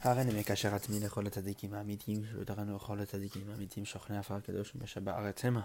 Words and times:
הריני 0.00 0.40
מקשר 0.40 0.74
עצמי 0.74 1.00
לכל 1.00 1.26
הצדיקים 1.26 1.74
האמיתיים, 1.74 2.22
שהותרנו 2.32 2.76
לכל 2.76 3.00
הצדיקים 3.00 3.42
האמיתיים 3.50 3.86
שוכני 3.86 4.18
עפר 4.18 4.34
הקדוש 4.34 4.72
ומשב 4.74 5.04
בארץ 5.04 5.44
המה. 5.44 5.62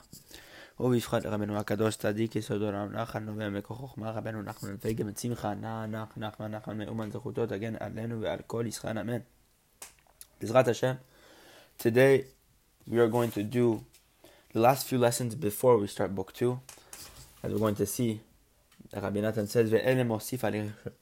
ובפחד 0.79 1.25
רבנו 1.25 1.57
הקדוש 1.57 1.95
צדיק 1.95 2.35
יסוד 2.35 2.61
עולם 2.61 2.91
נחל 2.91 3.19
נובע 3.19 3.49
מכוח 3.49 3.77
חוכמה 3.77 4.11
רבנו 4.11 4.41
נחמן 4.41 4.69
אלפי 4.69 4.95
את 5.09 5.17
שמחה 5.17 5.53
נע 5.53 5.85
נח 5.85 6.17
נחמן 6.17 6.51
נחמן 6.51 6.77
מאומן 6.77 7.11
זכותו 7.11 7.45
תגן 7.45 7.73
עלינו 7.79 8.21
ועל 8.21 8.39
כל 8.47 8.65
ישראל 8.67 8.97
אמן. 8.97 9.19
בעזרת 10.41 10.67
השם, 10.67 10.93
today 11.79 12.21
we 12.89 12.93
are 12.93 13.11
going 13.11 13.31
to 13.31 13.43
do 13.43 13.83
the 14.53 14.59
last 14.59 14.87
few 14.87 14.97
lessons 14.97 15.35
before 15.35 15.77
we 15.77 15.87
start 15.87 16.15
book 16.15 16.33
2 16.33 16.59
as 17.43 17.51
we're 17.51 17.59
going 17.59 17.75
to 17.75 17.85
see 17.85 18.19
Rabbi 18.93 19.21
Nathan 19.21 19.47
says 19.47 19.69
ואלה 19.69 20.03
מוסיף 20.03 20.43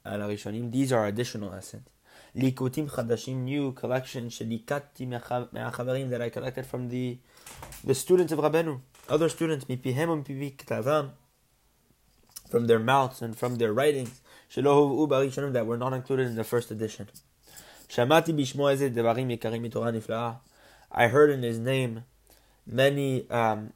על 0.04 0.22
הראשונים 0.22 0.72
these 0.74 0.92
are 0.92 1.08
additional 1.08 1.50
lessons 1.50 1.93
Likutim 2.37 2.91
Chadashim, 2.91 3.45
new 3.45 3.73
collection, 3.73 4.29
Shelikati 4.29 5.09
that 6.11 6.23
I 6.23 6.31
collected 6.31 6.67
from 6.67 6.89
the 6.89 7.19
the 7.85 7.95
students 7.95 8.33
of 8.33 8.41
Rabenu, 8.41 8.81
other 9.09 9.29
students, 9.29 9.67
Mipihem 9.67 10.25
Ktavam, 10.57 11.11
from 12.51 12.67
their 12.67 12.81
mouths 12.81 13.23
and 13.23 13.37
from 13.37 13.57
their 13.57 13.73
writings, 13.73 14.21
Shelohu 14.51 15.53
that 15.53 15.67
were 15.67 15.77
not 15.77 15.93
included 15.93 16.27
in 16.27 16.35
the 16.35 16.45
first 16.45 16.73
edition. 16.73 17.09
Shamati 17.89 18.35
Bishmo 18.35 18.73
Devarim 18.91 19.39
Yekarim 19.39 20.39
I 20.91 21.09
heard 21.09 21.31
in 21.31 21.43
his 21.43 21.59
name 21.59 22.05
many, 22.67 23.29
um, 23.31 23.73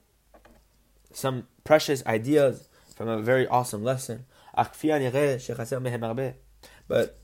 some 1.12 1.46
precious 1.62 2.04
ideas 2.06 2.68
from 2.96 3.08
a 3.08 3.20
very 3.20 3.46
awesome 3.46 3.84
lesson. 3.84 4.24
But 4.56 4.74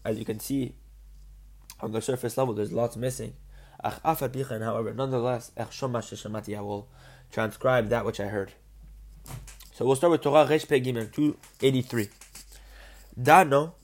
as 0.04 0.18
you 0.18 0.24
can 0.24 0.40
see, 0.40 0.74
on 1.84 1.92
the 1.92 2.00
surface 2.00 2.36
level, 2.38 2.54
there's 2.54 2.72
lots 2.72 2.96
missing. 2.96 3.34
However, 3.82 4.94
nonetheless, 4.94 5.52
I 5.58 5.66
will 6.60 6.88
transcribe 7.30 7.88
that 7.90 8.06
which 8.06 8.18
I 8.20 8.26
heard. 8.28 8.52
So 9.74 9.84
we'll 9.84 9.96
start 9.96 10.12
with 10.12 10.22
Torah 10.22 10.46
Resh 10.46 10.64
Pegimel 10.64 11.12
283. 11.12 12.08
Dano, 13.22 13.74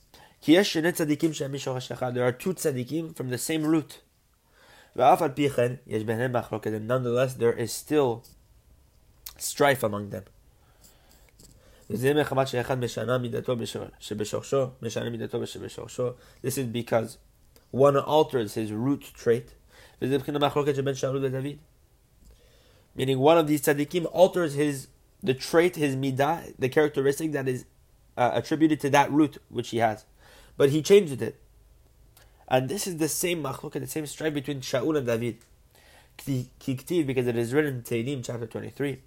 there 0.46 0.60
are 0.60 2.32
two 2.32 2.54
tzaddikim 2.54 3.14
from 3.14 3.28
the 3.28 3.36
same 3.36 3.64
root. 3.64 4.00
And 4.96 6.88
nonetheless, 6.88 7.34
there 7.34 7.52
is 7.52 7.70
still 7.70 8.24
strife 9.36 9.82
among 9.82 10.08
them. 10.08 10.24
This 11.88 12.02
is 16.56 16.66
because 16.66 17.18
one 17.70 17.96
alters 17.96 18.54
his 18.54 18.72
root 18.72 19.12
trait. 19.14 19.54
Meaning 20.00 20.18
one 23.18 23.38
of 23.38 23.46
these 23.46 23.62
tzaddikim 23.62 24.06
alters 24.12 24.54
his 24.54 24.88
the 25.22 25.34
trait, 25.34 25.76
his 25.76 25.96
midah, 25.96 26.54
the 26.58 26.68
characteristic 26.68 27.32
that 27.32 27.46
is 27.46 27.66
uh, 28.16 28.30
attributed 28.32 28.80
to 28.80 28.90
that 28.90 29.10
root 29.12 29.36
which 29.48 29.70
he 29.70 29.78
has. 29.78 30.04
But 30.56 30.70
he 30.70 30.82
changes 30.82 31.20
it. 31.20 31.38
And 32.48 32.68
this 32.68 32.86
is 32.86 32.96
the 32.96 33.08
same 33.08 33.42
machlok, 33.42 33.72
the 33.72 33.86
same 33.86 34.06
strife 34.06 34.34
between 34.34 34.60
Shaul 34.60 34.96
and 34.96 35.06
David. 35.06 35.38
Kiktiv, 36.18 37.06
because 37.06 37.26
it 37.26 37.36
is 37.36 37.54
written 37.54 37.76
in 37.76 37.82
Tehillim 37.82 38.24
chapter 38.24 38.46
23. 38.46 38.98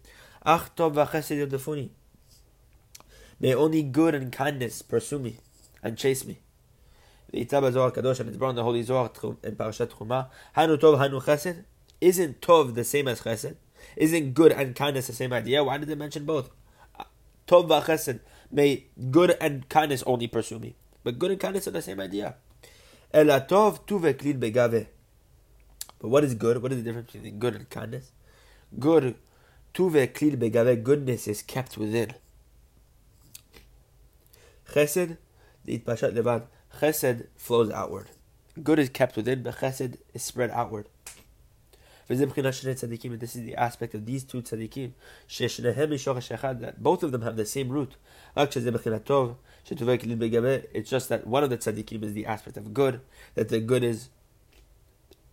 Ach 0.45 0.75
tov 0.75 0.94
v'chesed 0.94 1.89
May 3.39 3.53
only 3.53 3.84
good 3.84 4.16
and 4.16 4.31
kindness 4.31 4.81
pursue 4.81 5.19
me 5.19 5.38
and 5.84 5.97
chase 5.97 6.25
me. 6.25 6.39
V'ita 7.34 7.72
Zohar 7.72 7.92
Kadosh, 7.92 8.20
and 8.20 8.30
it's 8.30 8.38
brought 8.38 8.52
in 8.52 8.56
the 8.56 8.64
Holy 8.64 8.84
Zohar 8.84 9.09
in 9.44 9.56
Parashat 9.56 9.89
Chuma. 9.89 10.28
Hanu 10.56 10.78
Tov, 10.78 10.98
Hanu 11.00 11.20
Chesed. 11.20 11.64
Isn't 12.00 12.42
Tov 12.42 12.75
the 12.75 12.84
same 12.84 13.08
as 13.08 13.22
Chesed? 13.22 13.56
Isn't 13.98 14.34
good 14.34 14.52
and 14.52 14.75
kindness 14.75 15.08
the 15.08 15.14
same 15.14 15.34
idea? 15.34 15.64
Why 15.64 15.78
did 15.78 15.90
they 15.90 15.95
mention 15.95 16.25
both? 16.25 16.52
Tov 17.47 17.68
v'Chesed. 17.68 18.19
May 18.52 18.85
good 19.09 19.35
and 19.41 19.68
kindness 19.68 20.03
only 20.06 20.28
pursue 20.28 20.59
me. 20.59 20.75
But 21.03 21.18
good 21.18 21.31
and 21.31 21.40
kindness 21.40 21.68
are 21.68 21.72
the 21.72 21.81
same 21.81 22.00
idea. 22.00 22.35
Ela 23.12 23.46
Tov 23.50 23.85
tu 23.88 24.00
v'klil 24.00 24.40
begave. 24.40 24.88
But 26.00 26.09
what 26.09 26.24
is 26.24 26.35
good? 26.35 26.62
What 26.62 26.72
is 26.72 26.79
the 26.79 26.84
difference 26.84 27.12
between 27.12 27.40
good 27.40 27.56
and 27.56 27.69
kindness? 27.69 28.12
Good, 28.78 29.16
tu 29.74 29.90
v'klil 29.90 30.38
begave. 30.38 30.84
Goodness 30.84 31.28
is 31.28 31.41
kept 31.41 31.78
within. 31.78 32.13
Chesed, 34.72 35.18
the 35.66 35.79
levad. 35.79 36.44
Chesed 36.79 37.28
flows 37.35 37.69
outward. 37.69 38.09
Good 38.61 38.79
is 38.79 38.89
kept 38.89 39.16
within, 39.16 39.44
but 39.44 39.57
chesed 39.57 39.97
is 40.13 40.23
spread 40.23 40.51
outward. 40.51 40.88
This 42.07 42.19
is 42.19 43.45
the 43.45 43.56
aspect 43.57 43.94
of 43.94 44.06
these 44.06 44.23
two 44.25 44.41
tzaddikim, 44.41 44.91
that 46.59 46.84
both 46.84 47.01
of 47.03 47.11
them 47.13 47.22
have 47.22 47.38
the 47.38 47.45
same 47.45 47.69
root. 47.69 47.95
It's 48.35 48.56
just 50.89 51.09
that 51.09 51.25
one 51.25 51.44
of 51.44 51.50
the 51.50 51.57
tzaddikim 51.57 52.03
is 52.03 52.13
the 52.13 52.25
aspect 52.25 52.57
of 52.57 52.73
good, 52.73 53.00
that 53.35 53.47
the 53.50 53.61
good 53.61 53.84
is 53.84 54.09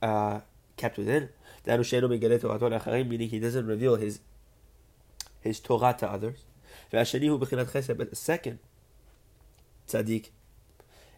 uh, 0.00 0.40
kept 0.76 0.96
within. 0.96 1.30
Meaning 1.66 3.28
he 3.28 3.40
doesn't 3.40 3.66
reveal 3.66 3.96
his 3.96 4.20
his 5.40 5.58
Torah 5.60 5.96
to 5.98 6.08
others. 6.10 6.44
But 6.90 7.08
the 7.10 8.10
second 8.14 8.58
tzaddik 9.88 10.30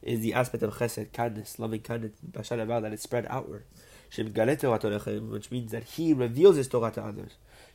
is 0.02 0.20
the 0.20 0.34
aspect 0.34 0.62
of 0.62 0.74
chesed, 0.74 1.12
kindness, 1.12 1.58
loving 1.58 1.80
kindness, 1.80 2.12
that 2.22 2.92
is 2.92 3.02
spread 3.02 3.26
outward. 3.30 3.64
Which 4.14 5.50
means 5.50 5.72
that 5.72 5.84
he 5.84 6.12
reveals 6.12 6.56
his 6.56 6.68
Torah 6.68 6.90
to 6.90 7.02
others. 7.02 7.32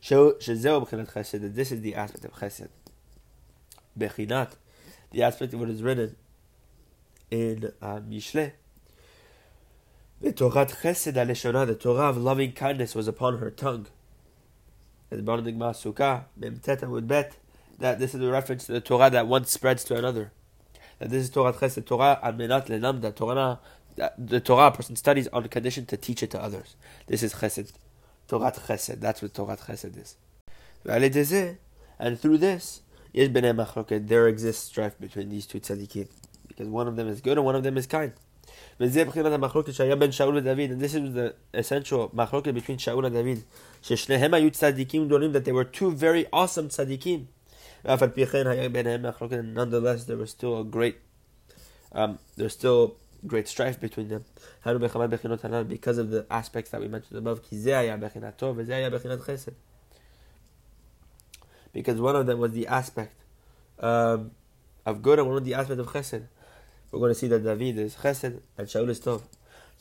That 0.08 1.52
this 1.56 1.72
is 1.72 1.82
the 1.82 1.96
aspect 1.96 2.26
of 2.26 2.34
chesed. 2.34 2.70
Bechinat, 3.98 4.52
the 5.12 5.24
aspect 5.24 5.54
of 5.54 5.60
what 5.60 5.70
is 5.70 5.82
written 5.82 6.16
in 7.32 7.72
uh, 7.82 8.00
Mishle. 8.00 8.52
The 10.22 10.34
Torah 10.34 10.66
chesed 10.66 11.14
aleshona, 11.14 11.66
the 11.66 11.76
Torah 11.76 12.10
of 12.10 12.18
loving 12.18 12.52
kindness 12.52 12.94
was 12.94 13.08
upon 13.08 13.40
her 13.40 13.50
tongue. 13.50 13.88
As 15.10 15.22
Barnadig 15.22 15.58
Sukkah, 15.58 16.26
Mem 16.36 16.92
would 16.92 17.08
bet 17.08 17.38
that 17.80 17.98
this 18.00 18.14
is 18.14 18.22
a 18.22 18.30
reference 18.30 18.66
to 18.66 18.74
the 18.74 18.82
Torah 18.82 19.10
that 19.10 19.28
one 19.28 19.46
spreads 19.46 19.84
to 19.86 19.96
another 19.96 20.32
that 21.00 21.10
this 21.10 21.24
is 21.24 21.30
Torah 21.30 21.54
Chesed, 21.54 21.86
Torah 21.86 22.20
Amenat 22.24 22.68
Lenamda, 22.68 23.16
Torah, 23.16 23.60
the 24.18 24.40
Torah 24.40 24.68
a 24.68 24.72
person 24.72 24.96
studies 24.96 25.28
on 25.34 25.48
condition 25.48 25.86
to 25.88 25.98
teach 25.98 26.24
it 26.24 26.32
to 26.32 26.42
others. 26.42 26.76
This 27.08 27.24
is 27.24 27.34
Chesed, 27.36 27.74
Torah 28.28 28.52
Chesed. 28.52 29.00
That's 29.00 29.22
what 29.22 29.34
Torah 29.34 29.58
Chesed 29.58 29.98
is. 30.00 30.16
And 32.00 32.20
through 32.20 32.38
this, 32.38 32.82
there 33.14 34.28
exists 34.28 34.64
strife 34.64 35.00
between 35.00 35.30
these 35.30 35.48
two 35.48 35.60
tzaddikim. 35.60 36.08
Because 36.48 36.68
one 36.68 36.88
of 36.88 36.96
them 36.96 37.08
is 37.08 37.22
good 37.22 37.38
and 37.38 37.46
one 37.46 37.56
of 37.56 37.64
them 37.64 37.78
is 37.78 37.88
kind. 37.88 38.14
And 38.80 38.92
this 38.92 39.06
is 39.06 39.14
the 41.14 41.36
essential 41.54 42.10
machloket 42.10 42.54
between 42.54 42.78
Shaul 42.78 43.06
and 43.06 43.16
David. 43.16 43.44
That 45.34 45.46
they 45.46 45.52
were 45.52 45.64
two 45.64 45.92
very 45.92 46.28
awesome 46.32 46.70
tzaddikim. 46.70 47.26
Nonetheless, 47.84 50.04
there 50.06 50.18
was 50.18 50.32
still 50.32 50.62
a 50.62 50.64
great, 50.64 50.98
um, 51.92 52.18
there's 52.36 52.54
still 52.54 52.96
great 53.26 53.48
strife 53.48 53.80
between 53.80 54.10
them. 54.10 54.26
Because 54.64 55.98
of 55.98 56.10
the 56.10 56.26
aspects 56.30 56.72
that 56.72 56.82
we 56.82 56.88
mentioned 56.88 57.18
above. 57.18 57.42
Because 61.74 62.02
one 62.02 62.16
of 62.16 62.26
them 62.26 62.40
was 62.40 62.52
the 62.52 62.68
aspect 62.68 63.24
um, 63.80 64.32
of 64.86 65.02
good 65.02 65.20
and 65.20 65.28
one 65.28 65.38
of 65.38 65.46
the 65.46 65.54
aspect 65.54 65.80
of 65.80 65.88
chesed. 65.88 66.24
We're 66.92 67.00
going 67.00 67.12
to 67.12 67.20
see 67.20 67.28
that 67.28 67.44
David 67.44 67.78
is 67.80 67.96
chesed 67.96 68.40
and 68.58 68.68
Shaul 68.68 68.90
is 68.90 69.00
tov. 69.00 69.22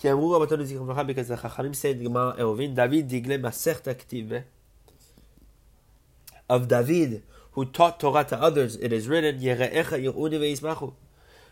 Because 0.02 1.28
the 1.28 1.36
Chachamim 1.36 2.02
Gemara 2.02 2.34
Eruvin, 2.38 2.74
David 2.74 3.08
digle 3.08 3.40
ktiv 3.40 4.42
of 6.48 6.68
David 6.68 7.22
who 7.56 7.64
taught 7.64 7.98
Torah 7.98 8.22
to 8.22 8.38
others, 8.38 8.76
it 8.76 8.92
is 8.92 9.08
written, 9.08 9.40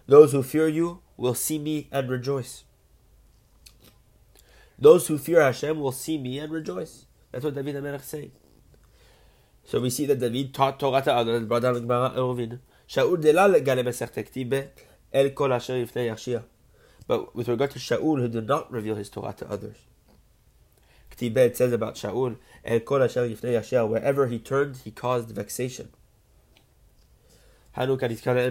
Those 0.07 0.33
who 0.33 0.43
fear 0.43 0.69
you 0.69 1.01
will 1.17 1.35
see 1.35 1.59
me 1.59 1.89
and 1.91 2.11
rejoice. 2.11 2.65
Those 4.79 5.07
who 5.07 5.17
fear 5.17 5.41
Hashem 5.41 5.81
will 5.81 5.93
see 5.93 6.19
me 6.19 6.39
and 6.39 6.53
rejoice. 6.53 7.07
That's 7.33 7.43
what 7.43 7.55
David 7.55 7.77
HaMelech 7.77 8.01
is 8.01 8.05
saying. 8.05 8.33
So 9.65 9.81
we 9.81 9.89
see 9.89 10.05
that 10.05 10.21
David 10.21 10.53
taught 10.53 10.79
Torah 10.79 11.01
to 11.01 11.15
others, 11.15 11.47
brought 11.47 11.63
down 11.63 11.77
Eruvin. 11.77 12.59
But 17.07 17.35
with 17.35 17.49
regard 17.49 17.71
to 17.71 17.79
Shaul, 17.79 18.21
who 18.21 18.29
did 18.29 18.47
not 18.47 18.71
reveal 18.71 18.97
his 18.97 19.09
Torah 19.09 19.33
to 19.39 19.51
others. 19.51 19.77
Ktibet 21.14 21.56
says 21.56 21.74
about 21.74 21.96
Shaul, 21.96 22.38
wherever 23.90 24.28
he 24.28 24.40
turned, 24.40 24.78
he 24.78 24.92
caused 24.92 25.30
vexation. 25.32 25.90
Hanu 27.76 27.98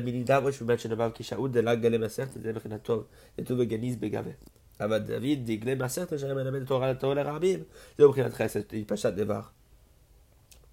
meaning 0.05 0.25
that 0.25 0.43
which 0.43 0.61
we 0.61 0.67
mentioned 0.67 0.93
about 0.93 1.15
Kishaud 1.15 1.53
de 1.53 1.63
la 1.63 1.75
Gale 1.75 1.99
Masert, 1.99 2.33
the 2.33 2.79
Tov, 2.79 3.07
the 3.37 3.43
Tuve 3.43 3.67
Ganiz 3.69 3.97
Begave. 3.97 4.35
אבל 4.81 4.99
דוד 4.99 5.39
דגלי 5.45 5.75
מעשרת 5.75 6.13
אשר 6.13 6.35
מלמד 6.35 6.63
את 6.63 6.67
תורה 6.67 6.91
לתורה 6.91 7.15
לרבים, 7.15 7.63
זהו 7.99 8.09
מבחינת 8.09 8.35
חסד, 8.35 8.61
היא 8.73 8.85
פשט 8.87 9.13
דבר. 9.13 9.41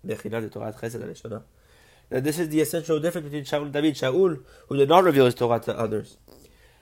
מבחינת 0.04 0.52
תורת 0.52 0.76
חסד 0.76 1.02
הראשונה. 1.02 1.38
That 2.12 2.24
this 2.24 2.38
is 2.38 2.50
the 2.50 2.62
essential 2.62 3.00
difference 3.00 3.26
between 3.26 3.46
Shaul 3.46 3.64
and 3.64 3.74
David. 3.74 3.96
Shaul, 3.96 4.44
who 4.68 4.78
did 4.78 4.90
not 4.90 5.04
reveal 5.04 5.26
his 5.26 5.34
Torah 5.34 5.60
to 5.60 5.76
others. 5.76 6.18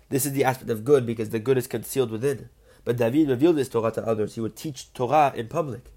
This 0.10 0.26
is 0.26 0.34
the 0.34 0.44
aspect 0.44 0.70
of 0.70 0.84
good 0.84 1.06
because 1.06 1.30
the 1.30 1.40
good 1.40 1.58
is 1.58 1.66
concealed 1.66 2.12
within. 2.12 2.50
But 2.89 2.97
David 2.97 3.29
revealed 3.29 3.57
this 3.57 3.69
Torah 3.69 3.93
to 3.93 4.07
others. 4.07 4.35
He 4.35 4.41
would 4.41 4.57
teach 4.57 4.95
Torah 4.95 5.35
in 5.37 5.49
public. 5.49 5.91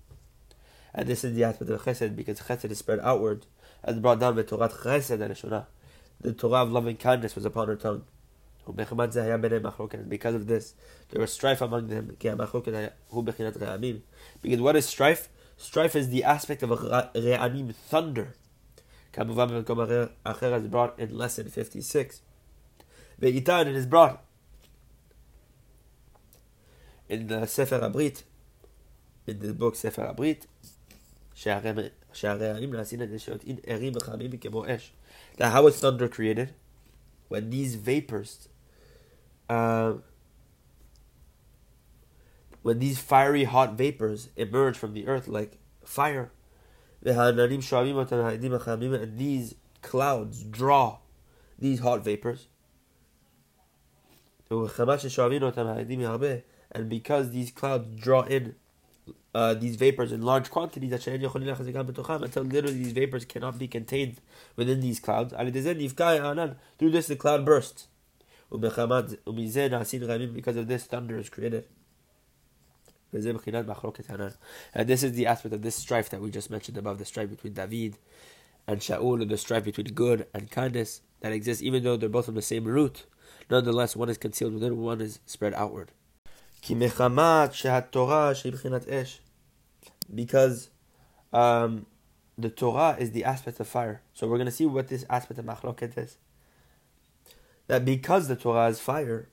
And 0.93 1.07
this 1.07 1.23
is 1.23 1.33
the 1.33 1.45
aspect 1.45 1.71
of 1.71 1.81
chesed, 1.83 2.17
because 2.17 2.41
chesed 2.41 2.69
is 2.69 2.79
spread 2.79 2.99
outward 3.01 3.45
and 3.81 4.01
brought 4.01 4.19
down 4.19 4.35
with 4.35 4.49
Torah 4.49 4.67
chesed 4.67 5.21
and 5.21 5.33
Shonah. 5.33 5.67
The 6.19 6.33
Torah 6.33 6.63
of 6.63 6.73
loving 6.73 6.97
kindness 6.97 7.33
was 7.33 7.45
upon 7.45 7.69
her 7.69 7.77
tongue. 7.77 8.03
Because 8.67 10.35
of 10.35 10.47
this, 10.47 10.73
there 11.11 11.21
was 11.21 11.31
strife 11.31 11.61
among 11.61 11.87
them. 11.87 12.17
Because 12.19 12.37
what 14.59 14.75
is 14.75 14.85
strife? 14.85 15.29
Strife 15.55 15.95
is 15.95 16.09
the 16.09 16.25
aspect 16.25 16.61
of 16.61 16.71
a 16.71 16.75
re'anim, 16.75 17.73
thunder. 17.73 18.35
As 19.15 20.67
brought 20.67 20.99
in 20.99 21.17
lesson 21.17 21.47
56. 21.47 22.21
Ve'itan, 23.21 23.67
is 23.67 23.85
brought 23.85 24.25
in 27.10 27.28
the 27.28 27.44
ספר 27.46 27.84
הברית, 27.84 28.22
in 29.28 29.32
the 29.32 29.52
book 29.60 29.74
ספר 29.74 30.08
הברית, 30.08 30.46
שהרעמים 32.12 32.74
נעשים 32.74 33.00
על 33.00 33.08
ידי 33.08 33.18
ערים 33.66 33.92
וחמים 33.96 34.30
כמו 34.36 34.64
אש. 34.66 34.92
That 35.36 35.52
how 35.52 35.62
was 35.62 35.78
thunder 35.80 36.08
created? 36.08 36.54
When 37.28 37.50
these 37.50 37.74
vapors, 37.74 38.48
uh, 39.48 39.94
when 42.62 42.78
these 42.78 42.98
fiery 42.98 43.44
hot 43.44 43.74
vapors 43.74 44.28
emerge 44.36 44.76
from 44.78 44.94
the 44.94 45.06
earth 45.06 45.28
like 45.28 45.58
fire, 45.84 46.30
and 47.04 47.28
these 49.18 49.54
clouds 49.82 50.42
draw 50.42 50.98
these 51.58 51.80
hot 51.80 52.04
vapors. 52.04 52.48
And 56.71 56.89
because 56.89 57.31
these 57.31 57.51
clouds 57.51 57.99
draw 57.99 58.23
in 58.23 58.55
uh, 59.33 59.53
these 59.53 59.75
vapors 59.75 60.11
in 60.11 60.21
large 60.21 60.49
quantities, 60.49 60.91
until 60.91 62.43
literally 62.43 62.77
these 62.77 62.91
vapors 62.91 63.25
cannot 63.25 63.57
be 63.57 63.67
contained 63.67 64.17
within 64.55 64.81
these 64.81 64.99
clouds. 64.99 65.33
Through 65.33 66.91
this, 66.91 67.07
the 67.07 67.15
cloud 67.15 67.45
bursts. 67.45 67.87
Because 68.51 68.91
of 70.57 70.67
this, 70.67 70.83
thunder 70.85 71.17
is 71.17 71.29
created. 71.29 71.65
And 73.13 73.23
this 74.87 75.03
is 75.03 75.13
the 75.13 75.27
aspect 75.27 75.53
of 75.53 75.61
this 75.61 75.75
strife 75.75 76.09
that 76.09 76.21
we 76.21 76.31
just 76.31 76.49
mentioned 76.49 76.77
above 76.77 76.97
the 76.97 77.05
strife 77.05 77.29
between 77.29 77.53
David 77.53 77.97
and 78.67 78.79
Shaul, 78.79 79.21
and 79.21 79.29
the 79.29 79.37
strife 79.37 79.65
between 79.65 79.87
good 79.87 80.27
and 80.33 80.49
kindness 80.51 81.01
that 81.21 81.33
exists, 81.33 81.63
even 81.63 81.83
though 81.83 81.97
they're 81.97 82.09
both 82.09 82.25
from 82.25 82.35
the 82.35 82.41
same 82.41 82.65
root. 82.65 83.05
Nonetheless, 83.49 83.95
one 83.95 84.09
is 84.09 84.17
concealed 84.17 84.53
within, 84.53 84.77
one 84.77 85.01
is 85.01 85.19
spread 85.25 85.53
outward. 85.53 85.91
Because 90.13 90.69
um, 91.33 91.85
the 92.37 92.49
Torah 92.49 92.95
is 92.99 93.11
the 93.11 93.23
aspect 93.23 93.59
of 93.59 93.67
fire. 93.67 94.01
So 94.13 94.27
we're 94.27 94.37
going 94.37 94.45
to 94.45 94.51
see 94.51 94.65
what 94.65 94.87
this 94.87 95.05
aspect 95.09 95.39
of 95.39 95.45
machloket 95.45 95.97
is. 95.97 96.17
That 97.67 97.85
because 97.85 98.27
the 98.27 98.35
Torah 98.35 98.67
is 98.67 98.79
fire, 98.79 99.29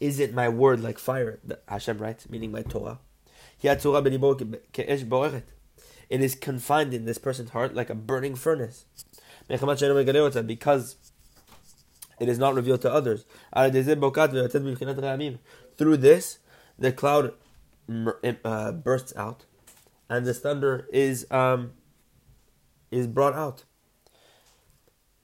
is 0.00 0.18
it 0.18 0.34
my 0.34 0.48
word 0.48 0.80
like 0.80 0.98
fire? 0.98 1.38
Hashem 1.68 1.98
writes, 1.98 2.30
meaning 2.30 2.50
my 2.50 2.62
Torah. 2.62 2.98
It 3.62 3.84
is 6.20 6.34
confined 6.34 6.94
in 6.94 7.04
this 7.04 7.18
person's 7.18 7.50
heart 7.50 7.74
like 7.74 7.90
a 7.90 7.94
burning 7.94 8.34
furnace. 8.34 8.86
Because 9.48 10.96
it 12.20 12.28
is 12.28 12.38
not 12.38 12.54
revealed 12.54 12.82
to 12.82 12.92
others. 12.92 13.24
Through 15.76 15.96
this, 15.96 16.38
the 16.78 16.92
cloud 16.92 17.32
uh, 18.44 18.72
bursts 18.72 19.12
out, 19.16 19.44
and 20.08 20.26
the 20.26 20.34
thunder 20.34 20.88
is 20.92 21.26
um, 21.30 21.72
is 22.90 23.06
brought 23.06 23.34
out 23.34 23.64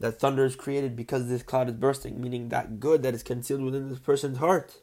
that 0.00 0.18
thunder 0.18 0.44
is 0.44 0.56
created 0.56 0.96
because 0.96 1.28
this 1.28 1.42
cloud 1.42 1.68
is 1.68 1.74
bursting, 1.74 2.20
meaning 2.20 2.48
that 2.48 2.80
good 2.80 3.02
that 3.02 3.14
is 3.14 3.22
concealed 3.22 3.60
within 3.60 3.88
this 3.88 3.98
person's 3.98 4.38
heart. 4.38 4.78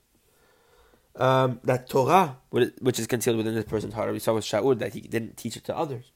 Um, 1.15 1.59
that 1.63 1.89
Torah, 1.89 2.38
which 2.51 3.00
is 3.00 3.07
concealed 3.07 3.38
within 3.38 3.56
this 3.56 3.65
person's 3.65 3.95
heart, 3.95 4.13
we 4.13 4.19
saw 4.19 4.36
with 4.36 4.45
Shaul 4.45 4.77
that 4.77 4.94
he 4.94 5.01
didn't 5.01 5.36
teach 5.36 5.57
it 5.57 5.63
to 5.65 5.75
others. 5.75 6.12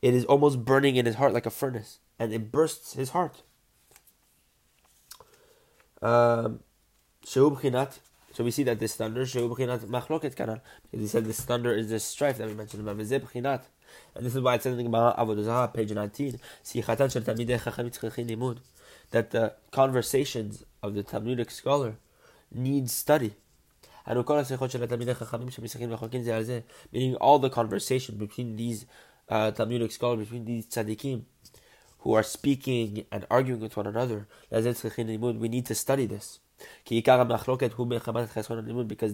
It 0.00 0.14
is 0.14 0.24
almost 0.26 0.64
burning 0.64 0.94
in 0.94 1.06
his 1.06 1.16
heart 1.16 1.32
like 1.32 1.46
a 1.46 1.50
furnace, 1.50 1.98
and 2.16 2.32
it 2.32 2.52
bursts 2.52 2.92
his 2.92 3.10
heart. 3.10 3.42
Um, 6.02 6.60
so 7.24 7.48
we 8.44 8.50
see 8.50 8.62
that 8.64 8.78
this 8.78 8.94
thunder, 8.96 9.24
machloket 9.24 10.34
kanal, 10.34 10.60
because 10.82 11.00
he 11.00 11.06
said 11.06 11.24
this 11.24 11.40
thunder 11.40 11.72
is 11.72 11.88
this 11.88 12.04
strife 12.04 12.38
that 12.38 12.46
we 12.46 12.54
mentioned 12.54 12.86
about. 12.86 13.62
And 14.14 14.26
this 14.26 14.34
is 14.34 14.40
why 14.40 14.56
it 14.56 14.62
says 14.62 14.72
in 14.72 14.78
the 14.78 14.84
Gemara 14.84 15.14
Avodah 15.16 15.72
page 15.72 15.92
19, 15.92 16.38
that 19.10 19.30
the 19.30 19.54
conversations 19.70 20.64
of 20.82 20.94
the 20.94 21.02
Talmudic 21.02 21.50
scholar 21.50 21.96
need 22.52 22.90
study. 22.90 23.34
Meaning 24.06 24.24
all 27.16 27.38
the 27.38 27.50
conversation 27.50 28.16
between 28.16 28.56
these 28.56 28.86
uh, 29.28 29.50
Talmudic 29.50 29.90
scholars, 29.92 30.20
between 30.20 30.44
these 30.44 30.66
tzaddikim, 30.66 31.22
who 32.06 32.12
are 32.12 32.22
speaking 32.22 33.04
and 33.10 33.26
arguing 33.28 33.60
with 33.60 33.76
one 33.76 33.88
another, 33.88 34.28
we 34.48 35.48
need 35.48 35.66
to 35.66 35.74
study 35.74 36.06
this. 36.06 36.38
Because 36.86 37.26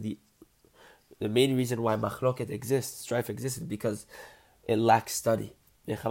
the 0.00 0.18
the 1.18 1.28
main 1.30 1.56
reason 1.56 1.80
why 1.80 1.96
machloket 1.96 2.50
exists, 2.50 3.00
strife 3.00 3.30
exists, 3.30 3.60
is 3.60 3.64
because 3.64 4.04
it 4.68 4.76
lacks 4.76 5.14
study. 5.14 5.54
Meaning 5.86 6.02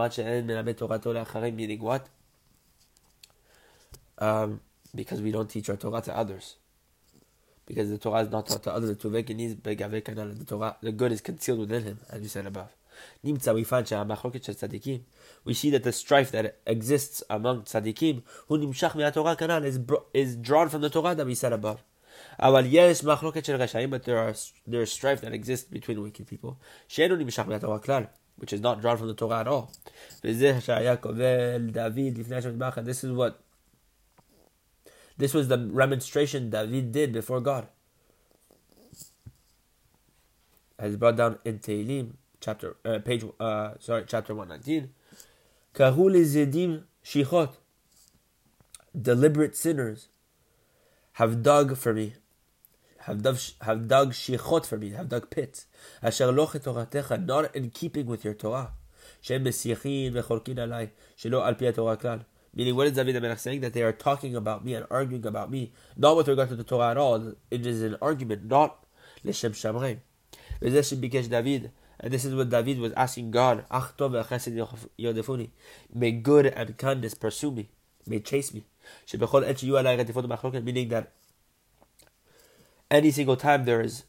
what? 1.82 2.10
Um, 4.18 4.62
because 4.96 5.22
we 5.22 5.32
don't 5.32 5.52
teach 5.52 5.70
our 5.70 5.78
Torah 5.78 6.02
to 6.02 6.18
others. 6.18 6.56
Because 7.68 7.92
the 7.92 8.00
Torah 8.00 8.22
is 8.22 8.32
not 8.32 8.48
taught 8.48 8.64
to 8.64 8.74
others. 8.74 8.98
The 8.98 10.76
the 10.82 10.92
good 10.92 11.12
is 11.12 11.22
concealed 11.22 11.60
within 11.60 11.84
him, 11.84 12.00
as 12.10 12.22
we 12.22 12.28
said 12.28 12.48
above. 12.48 12.76
We 13.24 13.64
find 13.64 13.88
we 15.44 15.54
see 15.54 15.70
that 15.70 15.84
the 15.84 15.92
strife 15.92 16.32
that 16.32 16.60
exists 16.66 17.24
among 17.30 17.64
tzaddikim, 17.64 18.24
is, 19.66 19.80
is 20.14 20.36
drawn 20.36 20.70
from 20.70 20.82
the 20.82 20.90
Torah 20.90 21.16
that 21.16 21.26
we 21.26 21.36
said 21.36 21.54
above. 21.54 21.84
but 22.38 22.64
there 24.04 24.18
are 24.18 24.34
there 24.68 24.82
is 24.82 24.92
strife 24.92 25.22
that 25.22 25.34
exists 25.34 25.68
between 25.70 26.02
wicked 26.02 26.28
people 26.28 26.60
which 28.38 28.54
is 28.54 28.62
not 28.62 28.82
drawn 28.82 28.98
from 28.98 29.08
the 29.08 29.14
Torah 29.14 29.42
at 29.42 29.48
all. 29.48 29.72
This 30.24 30.42
is 33.04 33.12
what 33.12 33.40
this 35.18 35.34
was 35.36 35.48
the 35.48 35.58
remonstration 35.72 36.50
David 36.50 36.92
did 36.92 37.14
before 37.14 37.42
God. 37.42 37.68
As 40.80 40.96
brought 40.96 41.18
down 41.18 41.38
in 41.46 41.60
Tehillim, 41.60 42.14
chapter 42.42 42.76
uh, 42.84 43.00
page 43.00 43.24
uh, 43.40 43.72
sorry, 43.80 44.04
chapter 44.08 44.36
one 44.36 44.50
nineteen. 44.50 44.90
Kahul 45.74 46.16
zedim 46.26 46.84
shichot. 47.06 47.54
Deliberate 49.00 49.56
sinners 49.56 50.10
have 51.14 51.42
dug 51.42 51.78
for 51.78 51.94
me 51.94 52.16
have 53.06 53.22
dug, 53.22 53.38
have 53.62 53.88
dug 53.88 54.14
shichot 54.14 54.66
for 54.66 54.78
me, 54.78 54.92
have 54.92 55.10
dug 55.10 55.30
pits. 55.30 55.66
Asher 56.02 56.32
loch 56.32 56.54
toratecha, 56.54 57.26
not 57.26 57.56
in 57.56 57.70
keeping 57.70 58.06
with 58.06 58.24
your 58.24 58.34
Torah. 58.34 58.72
Shem 59.22 59.44
mesiyachin 59.44 60.14
vecholkin 60.14 60.56
alai, 60.56 60.90
shelo 61.18 61.46
al 61.46 61.56
pi 61.56 61.72
Torah 61.72 61.98
klal. 61.98 62.26
Meaning, 62.54 62.76
what 62.76 62.88
is 62.88 62.94
David 62.94 63.16
HaMelech 63.16 63.40
saying? 63.40 63.62
That 63.62 63.74
they 63.74 63.82
are 63.82 63.94
talking 63.94 64.36
about 64.36 64.66
me 64.66 64.74
and 64.74 64.86
arguing 64.92 65.26
about 65.26 65.50
me, 65.50 65.72
not 65.96 66.18
with 66.18 66.28
regard 66.28 66.50
to 66.50 66.56
the 66.56 66.66
Torah 66.66 66.92
at 66.92 66.98
all. 66.98 67.34
It 67.50 67.66
is 67.66 67.82
an 67.82 67.98
argument, 68.02 68.46
not 68.46 68.86
l'shem 69.24 69.54
shamrein. 69.54 70.00
Bikesh 70.62 71.30
David, 71.30 71.72
and 72.02 72.12
this 72.12 72.26
is 72.26 72.34
what 72.34 72.50
David 72.50 72.80
was 72.80 72.92
asking 72.94 73.30
God. 73.30 73.64
May 75.94 76.12
good 76.12 76.46
and 76.48 76.78
kindness 76.78 77.14
pursue 77.14 77.52
me, 77.52 77.70
may 78.08 78.20
chase 78.20 78.54
me. 78.54 78.64
Meaning 79.14 80.90
that 80.90 81.12
any 82.90 83.12
single 83.12 83.38
time 83.38 83.66
there 83.66 83.82
is 83.82 84.04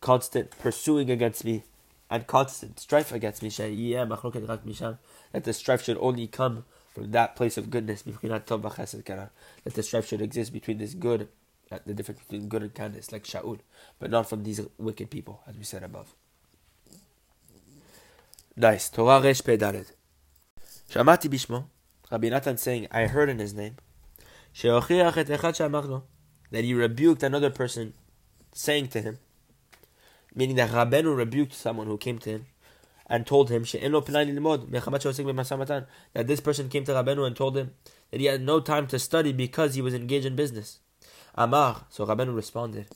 constant 0.00 0.58
pursuing 0.58 1.10
against 1.10 1.44
me 1.44 1.64
and 2.10 2.26
constant 2.26 2.80
strife 2.80 3.12
against 3.12 3.42
me, 3.42 3.50
that 3.50 5.44
the 5.44 5.52
strife 5.52 5.84
should 5.84 5.98
only 6.00 6.26
come 6.26 6.64
from 6.94 7.10
that 7.10 7.36
place 7.36 7.58
of 7.58 7.70
goodness, 7.70 8.02
that 8.02 9.74
the 9.74 9.82
strife 9.82 10.08
should 10.08 10.22
exist 10.22 10.52
between 10.52 10.78
this 10.78 10.94
good, 10.94 11.28
uh, 11.70 11.78
the 11.84 11.92
difference 11.92 12.20
between 12.20 12.48
good 12.48 12.62
and 12.62 12.74
kindness, 12.74 13.12
like 13.12 13.24
Shaul, 13.24 13.58
but 13.98 14.10
not 14.10 14.28
from 14.28 14.44
these 14.44 14.60
wicked 14.78 15.10
people, 15.10 15.42
as 15.46 15.56
we 15.56 15.64
said 15.64 15.82
above. 15.82 16.14
Nice. 18.56 18.88
Torah 18.88 19.20
Resh 19.20 19.42
Pedalet. 19.42 19.92
Shamati 20.88 21.28
Bishmo, 21.28 21.64
Rabbi 22.10 22.28
Natan 22.28 22.56
saying, 22.56 22.86
I 22.90 23.06
heard 23.06 23.28
in 23.28 23.40
his 23.40 23.52
name, 23.52 23.76
that 24.62 25.10
he 26.52 26.74
rebuked 26.74 27.24
another 27.24 27.50
person, 27.50 27.94
saying 28.52 28.86
to 28.88 29.00
him, 29.00 29.18
meaning 30.36 30.54
that 30.54 30.70
Rabbeinu 30.70 31.16
rebuked 31.16 31.52
someone 31.52 31.88
who 31.88 31.98
came 31.98 32.20
to 32.20 32.30
him, 32.30 32.46
and 33.06 33.26
told 33.26 33.50
him 33.50 33.64
that 33.64 36.24
this 36.26 36.40
person 36.40 36.68
came 36.68 36.84
to 36.84 36.92
Rabbeinu 36.92 37.26
and 37.26 37.34
told 37.34 37.56
him 37.56 37.72
that 38.12 38.20
he 38.20 38.26
had 38.26 38.40
no 38.40 38.60
time 38.60 38.86
to 38.86 39.00
study 39.00 39.32
because 39.32 39.74
he 39.74 39.82
was 39.82 39.94
engaged 39.94 40.26
in 40.26 40.36
business. 40.36 40.78
Amar, 41.34 41.86
so 41.90 42.06
Rabbeinu 42.06 42.36
responded, 42.36 42.86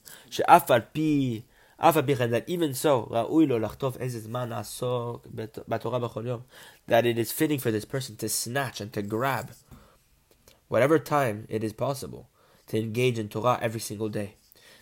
even 1.80 2.74
so, 2.74 3.08
that 6.86 7.06
it 7.06 7.18
is 7.18 7.32
fitting 7.32 7.58
for 7.58 7.70
this 7.70 7.84
person 7.84 8.16
to 8.16 8.28
snatch 8.28 8.80
and 8.80 8.92
to 8.92 9.02
grab 9.02 9.52
whatever 10.66 10.98
time 10.98 11.46
it 11.48 11.62
is 11.62 11.72
possible 11.72 12.28
to 12.66 12.78
engage 12.78 13.18
in 13.18 13.28
Torah 13.28 13.58
every 13.62 13.80
single 13.80 14.08
day. 14.08 14.34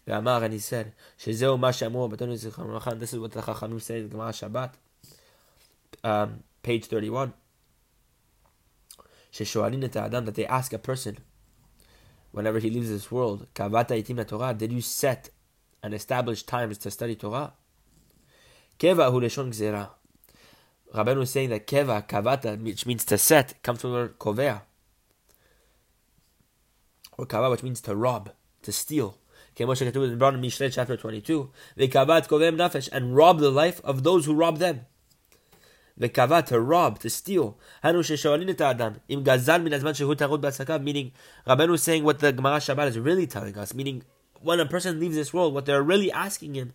And 0.07 0.53
he 0.53 0.59
said, 0.59 0.95
this 1.25 1.43
is 1.43 1.43
what 1.43 1.61
the 1.61 1.83
Chachamim 3.43 3.83
say 3.83 3.99
in 4.01 4.09
Gemara 4.09 4.31
Shabbat 4.31 4.71
um, 6.05 6.45
page 6.63 6.87
31, 6.87 7.33
that 9.39 10.33
they 10.35 10.47
ask 10.47 10.73
a 10.73 10.79
person 10.79 11.19
whenever 12.31 12.59
he 12.59 12.71
leaves 12.71 12.89
this 12.89 13.11
world, 13.11 13.47
Torah, 13.55 14.55
did 14.55 14.73
you 14.73 14.81
set 14.81 15.31
and 15.87 15.95
established 15.95 16.49
times 16.49 16.79
to 16.79 16.91
study 16.91 17.15
Torah? 17.15 17.53
Keva 18.79 19.11
hu 19.13 19.21
leshon 19.21 19.51
gzera. 19.51 19.91
Rabbeinu 20.93 21.23
is 21.23 21.31
saying 21.31 21.51
that 21.51 21.67
keva, 21.67 22.07
kavata, 22.07 22.61
which 22.61 22.87
means 22.87 23.05
to 23.05 23.17
set, 23.17 23.63
comes 23.63 23.81
from 23.81 23.93
the 23.93 23.97
word 23.97 24.19
kovea. 24.19 24.63
Or 27.17 27.27
kava, 27.27 27.51
which 27.51 27.63
means 27.63 27.81
to 27.83 27.95
rob, 27.95 28.33
to 28.63 28.73
steal. 28.73 29.17
in 29.59 29.67
chapter 30.71 30.97
22. 30.97 31.51
And 32.93 33.17
rob 33.17 33.39
the 33.39 33.51
life 33.51 33.81
of 33.85 34.03
those 34.03 34.27
who 34.27 34.35
rob 34.35 34.59
them 34.59 34.87
v'kava, 35.99 36.45
to 36.47 36.61
rob, 36.61 36.99
to 37.01 37.11
steal. 37.11 37.59
Hanu 37.83 38.01
sheshoalin 38.01 38.51
et 38.51 38.61
adam, 38.61 39.01
im 39.09 39.25
gazal 39.25 39.63
min 39.63 39.73
azman 39.73 39.95
shehu 39.95 40.15
tarud 40.15 40.41
b'asakav, 40.41 40.83
meaning, 40.83 41.13
is 41.47 41.83
saying 41.83 42.05
what 42.05 42.19
the 42.19 42.33
Gemara 42.33 42.59
Shabbat 42.59 42.89
is 42.89 42.99
really 42.99 43.27
telling 43.27 43.57
us, 43.57 43.75
meaning, 43.75 44.03
when 44.47 44.61
a 44.61 44.67
person 44.67 45.01
leaves 45.01 45.17
this 45.17 45.35
world, 45.35 45.53
what 45.53 45.67
they're 45.67 45.83
really 45.83 46.11
asking 46.13 46.55
him 46.55 46.73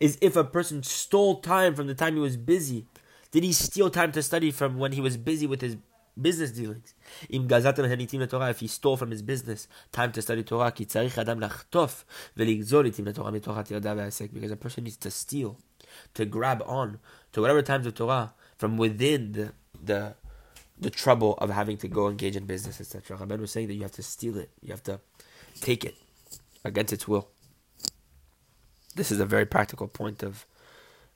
is 0.00 0.18
if 0.20 0.36
a 0.36 0.44
person 0.44 0.82
stole 0.82 1.40
time 1.40 1.74
from 1.74 1.86
the 1.86 1.94
time 1.94 2.14
he 2.14 2.20
was 2.20 2.36
busy, 2.36 2.86
did 3.30 3.44
he 3.44 3.52
steal 3.52 3.90
time 3.90 4.10
to 4.12 4.22
study 4.22 4.50
from 4.50 4.76
when 4.78 4.92
he 4.92 5.00
was 5.00 5.16
busy 5.16 5.46
with 5.46 5.60
his 5.60 5.76
business 6.20 6.50
dealings? 6.50 6.94
If 7.30 8.60
he 8.60 8.66
stole 8.66 8.96
from 8.96 9.10
his 9.10 9.22
business 9.22 9.68
time 9.92 10.12
to 10.12 10.20
study 10.20 10.42
Torah, 10.42 10.74
adam 10.76 11.38
because 14.34 14.50
a 14.50 14.56
person 14.56 14.84
needs 14.84 14.96
to 14.96 15.10
steal, 15.10 15.58
to 16.14 16.24
grab 16.24 16.62
on 16.66 16.98
to 17.32 17.40
whatever 17.40 17.62
times 17.62 17.86
of 17.86 17.94
Torah 17.94 18.34
from 18.58 18.76
within 18.76 19.32
the 19.32 19.52
the, 19.84 20.14
the 20.78 20.90
trouble 20.90 21.34
of 21.38 21.50
having 21.50 21.76
to 21.78 21.88
go 21.88 22.08
engage 22.08 22.36
in 22.36 22.46
business, 22.46 22.80
etc. 22.80 23.16
Rabban 23.16 23.40
was 23.40 23.50
saying 23.50 23.66
that 23.68 23.74
you 23.74 23.82
have 23.82 23.92
to 23.92 24.02
steal 24.02 24.36
it, 24.36 24.50
you 24.60 24.70
have 24.70 24.82
to 24.84 25.00
take 25.60 25.84
it 25.84 25.96
against 26.64 26.92
its 26.92 27.08
will. 27.08 27.28
This 28.94 29.10
is 29.10 29.20
a 29.20 29.26
very 29.26 29.46
practical 29.46 29.88
point 29.88 30.22
of 30.22 30.46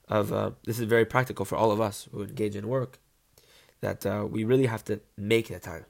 of 0.08 0.32
uh, 0.32 0.50
this 0.64 0.78
is 0.78 0.84
very 0.84 1.04
practical 1.04 1.44
for 1.44 1.56
all 1.56 1.72
of 1.72 1.80
us 1.80 2.08
who 2.12 2.22
engage 2.22 2.54
in 2.54 2.68
work. 2.68 2.98
That 3.80 4.06
uh, 4.06 4.26
we 4.28 4.44
really 4.44 4.66
have 4.66 4.84
to 4.84 5.00
make 5.16 5.48
the 5.48 5.58
time 5.58 5.84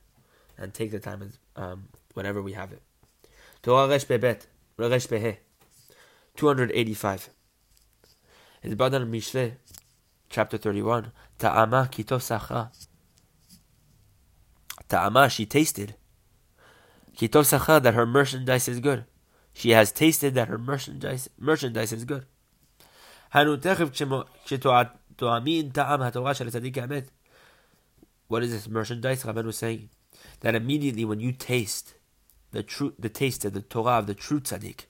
and 0.59 0.75
take 0.75 0.91
the 0.91 0.99
time 0.99 1.33
um, 1.55 1.89
whenever 2.15 2.43
we 2.43 2.55
have 2.55 2.73
it. 2.73 2.83
Torah 3.63 3.89
Resh 3.89 4.05
Bebet, 4.05 4.47
Resh 4.77 5.07
Behe, 5.07 5.37
285. 6.37 7.31
It's 8.63 8.75
Badan 8.75 9.11
Mishle, 9.11 9.53
chapter 10.29 10.59
31. 10.59 11.13
Ta'ama 11.39 11.89
kitov 11.91 12.71
Ta'ama, 14.89 15.29
she 15.29 15.47
tasted. 15.47 15.95
Kitov 17.17 17.83
that 17.83 17.95
her 17.95 18.07
merchandise 18.07 18.69
is 18.69 18.81
good. 18.81 19.05
She 19.57 19.71
has 19.71 19.91
tasted 19.91 20.35
that 20.35 20.49
her 20.49 20.59
merchandise 20.59 21.31
merchandise 21.39 21.91
is 21.91 22.05
good. 22.05 22.27
What 23.33 23.49
is 23.49 23.63
this 28.53 28.69
merchandise? 28.69 29.23
Rabban 29.23 29.47
was 29.47 29.57
saying 29.57 29.89
that 30.41 30.55
immediately 30.55 31.07
when 31.07 31.21
you 31.21 31.33
taste 31.33 31.95
the 32.51 32.63
true, 32.63 32.93
the 32.99 33.09
taste 33.09 33.47
of 33.47 33.55
the 33.55 33.63
Torah 33.63 33.99
of 33.99 34.07
the 34.07 34.13
true 34.15 34.41
tzaddik, 34.41 34.85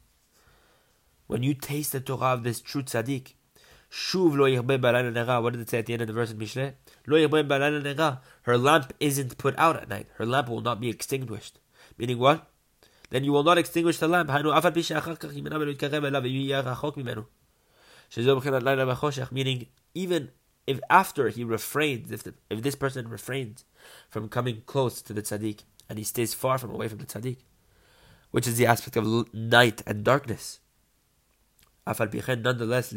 when 1.28 1.44
you 1.44 1.54
taste 1.54 1.92
the 1.92 2.00
Torah 2.00 2.32
of 2.32 2.42
this 2.42 2.60
true 2.60 2.82
tzaddik, 2.82 3.34
Shuv 3.88 4.36
lo 4.36 4.46
nera. 4.48 5.40
What 5.40 5.52
did 5.52 5.62
it 5.62 5.70
say 5.70 5.78
at 5.78 5.86
the 5.86 5.92
end 5.92 6.02
of 6.02 6.08
the 6.08 6.12
verse 6.12 6.32
in 6.32 6.38
Mishle? 6.38 6.74
Lo 7.06 7.24
nera. 7.24 8.20
Her 8.42 8.58
lamp 8.58 8.92
isn't 8.98 9.38
put 9.38 9.56
out 9.56 9.76
at 9.76 9.88
night. 9.88 10.08
Her 10.14 10.26
lamp 10.26 10.48
will 10.48 10.60
not 10.60 10.80
be 10.80 10.88
extinguished. 10.88 11.60
Meaning 11.96 12.18
what? 12.18 12.50
Then 13.10 13.24
you 13.24 13.32
will 13.32 13.44
not 13.44 13.58
extinguish 13.58 13.98
the 13.98 14.08
lamp. 14.08 14.30
Meaning, 19.30 19.66
even 19.94 20.30
if 20.66 20.80
after 20.90 21.28
he 21.28 21.44
refrains, 21.44 22.10
if, 22.10 22.22
the, 22.22 22.34
if 22.50 22.62
this 22.62 22.74
person 22.74 23.08
refrains 23.08 23.64
from 24.08 24.28
coming 24.28 24.62
close 24.66 25.00
to 25.02 25.12
the 25.12 25.22
tzaddik, 25.22 25.60
and 25.88 25.98
he 25.98 26.04
stays 26.04 26.34
far 26.34 26.58
from 26.58 26.70
away 26.70 26.88
from 26.88 26.98
the 26.98 27.06
tzaddik, 27.06 27.38
which 28.32 28.48
is 28.48 28.56
the 28.56 28.66
aspect 28.66 28.96
of 28.96 29.32
night 29.32 29.82
and 29.86 30.02
darkness, 30.04 30.58
nonetheless. 31.86 32.90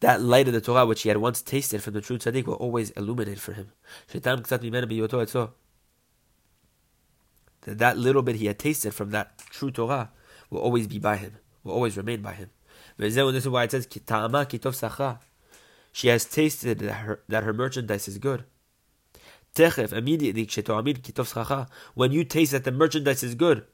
That 0.00 0.20
light 0.20 0.46
of 0.48 0.52
the 0.52 0.60
Torah 0.60 0.84
which 0.84 1.02
he 1.02 1.08
had 1.08 1.18
once 1.18 1.40
tasted 1.40 1.82
from 1.82 1.94
the 1.94 2.00
true 2.00 2.18
tzaddik 2.18 2.46
will 2.46 2.54
always 2.54 2.90
illuminate 2.90 3.38
for 3.38 3.52
him. 3.52 3.70
That 7.66 7.78
that 7.78 7.98
little 7.98 8.22
bit 8.22 8.36
he 8.36 8.46
had 8.46 8.58
tasted 8.58 8.94
from 8.94 9.10
that 9.10 9.38
true 9.50 9.70
Torah 9.70 10.10
will 10.50 10.60
always 10.60 10.86
be 10.86 10.98
by 10.98 11.16
him, 11.16 11.32
will 11.64 11.74
always 11.74 11.96
remain 11.96 12.22
by 12.22 12.32
him. 12.32 12.50
This 12.96 13.16
is 13.16 13.48
why 13.48 13.64
it 13.64 13.72
says, 13.72 13.88
She 15.92 16.08
has 16.08 16.24
tasted 16.24 16.78
that 16.78 16.92
her, 16.92 17.20
that 17.28 17.44
her 17.44 17.52
merchandise 17.52 18.08
is 18.08 18.18
good. 18.18 18.44
immediately, 19.58 20.48
when 21.94 22.12
you 22.12 22.24
taste 22.24 22.52
that 22.52 22.64
the 22.64 22.72
merchandise 22.72 23.22
is 23.22 23.34
good, 23.34 23.64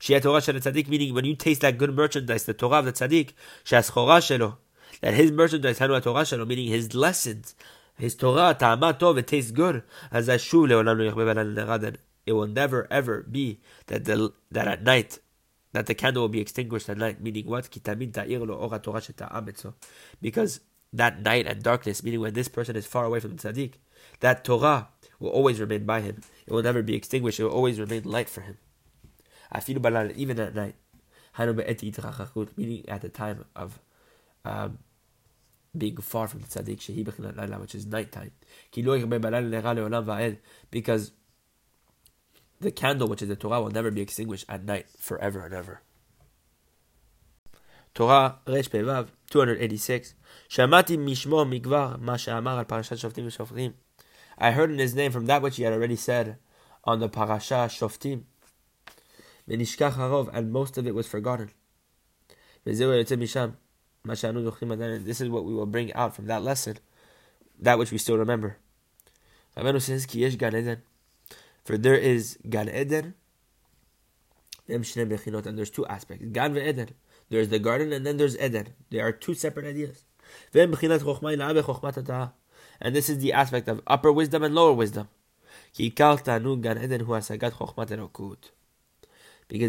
Shia 0.00 0.22
Torah 0.22 0.40
shel 0.40 0.72
meaning 0.88 1.14
when 1.14 1.26
you 1.26 1.36
taste 1.36 1.60
that 1.60 1.76
good 1.76 1.94
merchandise, 1.94 2.44
the 2.44 2.54
Torah 2.54 2.78
of 2.78 2.86
the 2.86 2.92
tzaddik, 2.92 3.34
she'aschora 3.64 4.20
shelo, 4.20 4.56
that 5.02 5.12
his 5.12 5.30
merchandise, 5.30 5.78
hanu 5.78 6.00
Torah 6.00 6.22
shelo, 6.22 6.46
meaning 6.46 6.68
his 6.68 6.94
lessons, 6.94 7.54
his 7.96 8.14
Torah, 8.14 8.56
it 8.58 9.26
tastes 9.26 9.50
good, 9.50 9.82
as 10.10 10.28
ashu 10.28 10.66
le'olam 10.66 11.14
lo 11.14 11.78
that 11.78 11.98
it 12.30 12.34
will 12.34 12.46
never 12.46 12.86
ever 12.92 13.22
be 13.22 13.58
that 13.88 14.04
the, 14.04 14.32
that 14.52 14.68
at 14.68 14.84
night, 14.84 15.18
that 15.72 15.86
the 15.86 15.94
candle 15.94 16.22
will 16.22 16.28
be 16.28 16.40
extinguished 16.40 16.88
at 16.88 16.96
night, 16.96 17.20
meaning 17.20 17.44
what? 17.46 17.68
Because 20.22 20.60
that 20.92 21.22
night 21.22 21.46
and 21.46 21.62
darkness, 21.62 22.02
meaning 22.04 22.20
when 22.20 22.34
this 22.34 22.46
person 22.46 22.76
is 22.76 22.86
far 22.86 23.04
away 23.04 23.18
from 23.18 23.36
the 23.36 23.42
tzaddik, 23.42 23.72
that 24.20 24.44
Torah 24.44 24.88
will 25.18 25.30
always 25.30 25.58
remain 25.60 25.84
by 25.84 26.02
him. 26.02 26.22
It 26.46 26.52
will 26.52 26.62
never 26.62 26.82
be 26.82 26.94
extinguished. 26.94 27.40
It 27.40 27.44
will 27.44 27.50
always 27.50 27.80
remain 27.80 28.04
light 28.04 28.28
for 28.28 28.42
him. 28.42 28.58
Even 29.52 30.38
at 30.38 30.54
night. 30.54 30.76
Meaning 31.36 32.88
at 32.88 33.00
the 33.02 33.08
time 33.08 33.44
of 33.56 33.80
um, 34.44 34.78
being 35.76 35.96
far 35.96 36.28
from 36.28 36.40
the 36.40 36.46
tzaddik, 36.46 37.60
which 37.60 37.74
is 37.74 37.86
nighttime. 37.86 38.30
Because 40.70 41.12
the 42.60 42.70
candle, 42.70 43.08
which 43.08 43.22
is 43.22 43.28
the 43.28 43.36
Torah, 43.36 43.60
will 43.60 43.70
never 43.70 43.90
be 43.90 44.00
extinguished 44.00 44.44
at 44.48 44.64
night 44.64 44.86
forever 44.98 45.44
and 45.44 45.54
ever. 45.54 45.82
Torah 47.94 48.38
Resh 48.46 48.68
Pevav 48.68 49.08
286 49.30 50.14
Shamati 50.48 50.96
Mishmo 50.96 51.44
Migvar 51.44 52.00
Ma 52.00 52.16
She'amar 52.16 52.58
al 52.58 52.64
Parashat 52.64 52.98
Shoftim 52.98 53.26
Shoftim 53.26 53.72
I 54.38 54.52
heard 54.52 54.70
in 54.70 54.78
his 54.78 54.94
name 54.94 55.10
from 55.10 55.26
that 55.26 55.42
which 55.42 55.56
he 55.56 55.64
had 55.64 55.72
already 55.72 55.96
said 55.96 56.36
on 56.84 57.00
the 57.00 57.08
Parasha 57.08 57.68
Shoftim 57.68 58.22
and 59.48 60.52
most 60.52 60.78
of 60.78 60.86
it 60.86 60.94
was 60.94 61.06
forgotten. 61.08 61.50
This 62.64 62.80
is 62.80 62.88
what 65.28 65.44
we 65.44 65.54
will 65.54 65.66
bring 65.66 65.92
out 65.94 66.14
from 66.14 66.26
that 66.26 66.42
lesson, 66.42 66.78
that 67.58 67.78
which 67.78 67.90
we 67.90 67.98
still 67.98 68.16
remember. 68.18 68.58
Rabbeinu 69.56 69.80
says, 69.80 70.06
Ki 70.06 70.20
yesh 70.20 70.36
Gan 70.36 70.54
Eden. 70.54 70.82
For 71.70 71.78
there 71.78 71.94
is 71.94 72.36
Gan 72.48 72.68
Eden, 72.68 73.14
and 74.66 74.84
there's 74.84 75.70
two 75.70 75.86
aspects. 75.86 76.24
Gan 76.32 76.52
ve'Eden. 76.52 76.88
There's 77.28 77.48
the 77.48 77.60
garden 77.60 77.92
and 77.92 78.04
then 78.04 78.16
there's 78.16 78.36
Eden. 78.36 78.70
There 78.90 79.06
are 79.06 79.12
two 79.12 79.34
separate 79.34 79.66
ideas. 79.66 80.02
And 80.52 80.74
this 82.96 83.08
is 83.08 83.18
the 83.18 83.32
aspect 83.32 83.68
of 83.68 83.82
upper 83.86 84.10
wisdom 84.10 84.42
and 84.42 84.52
lower 84.52 84.72
wisdom. 84.72 85.08
Because 85.76 86.22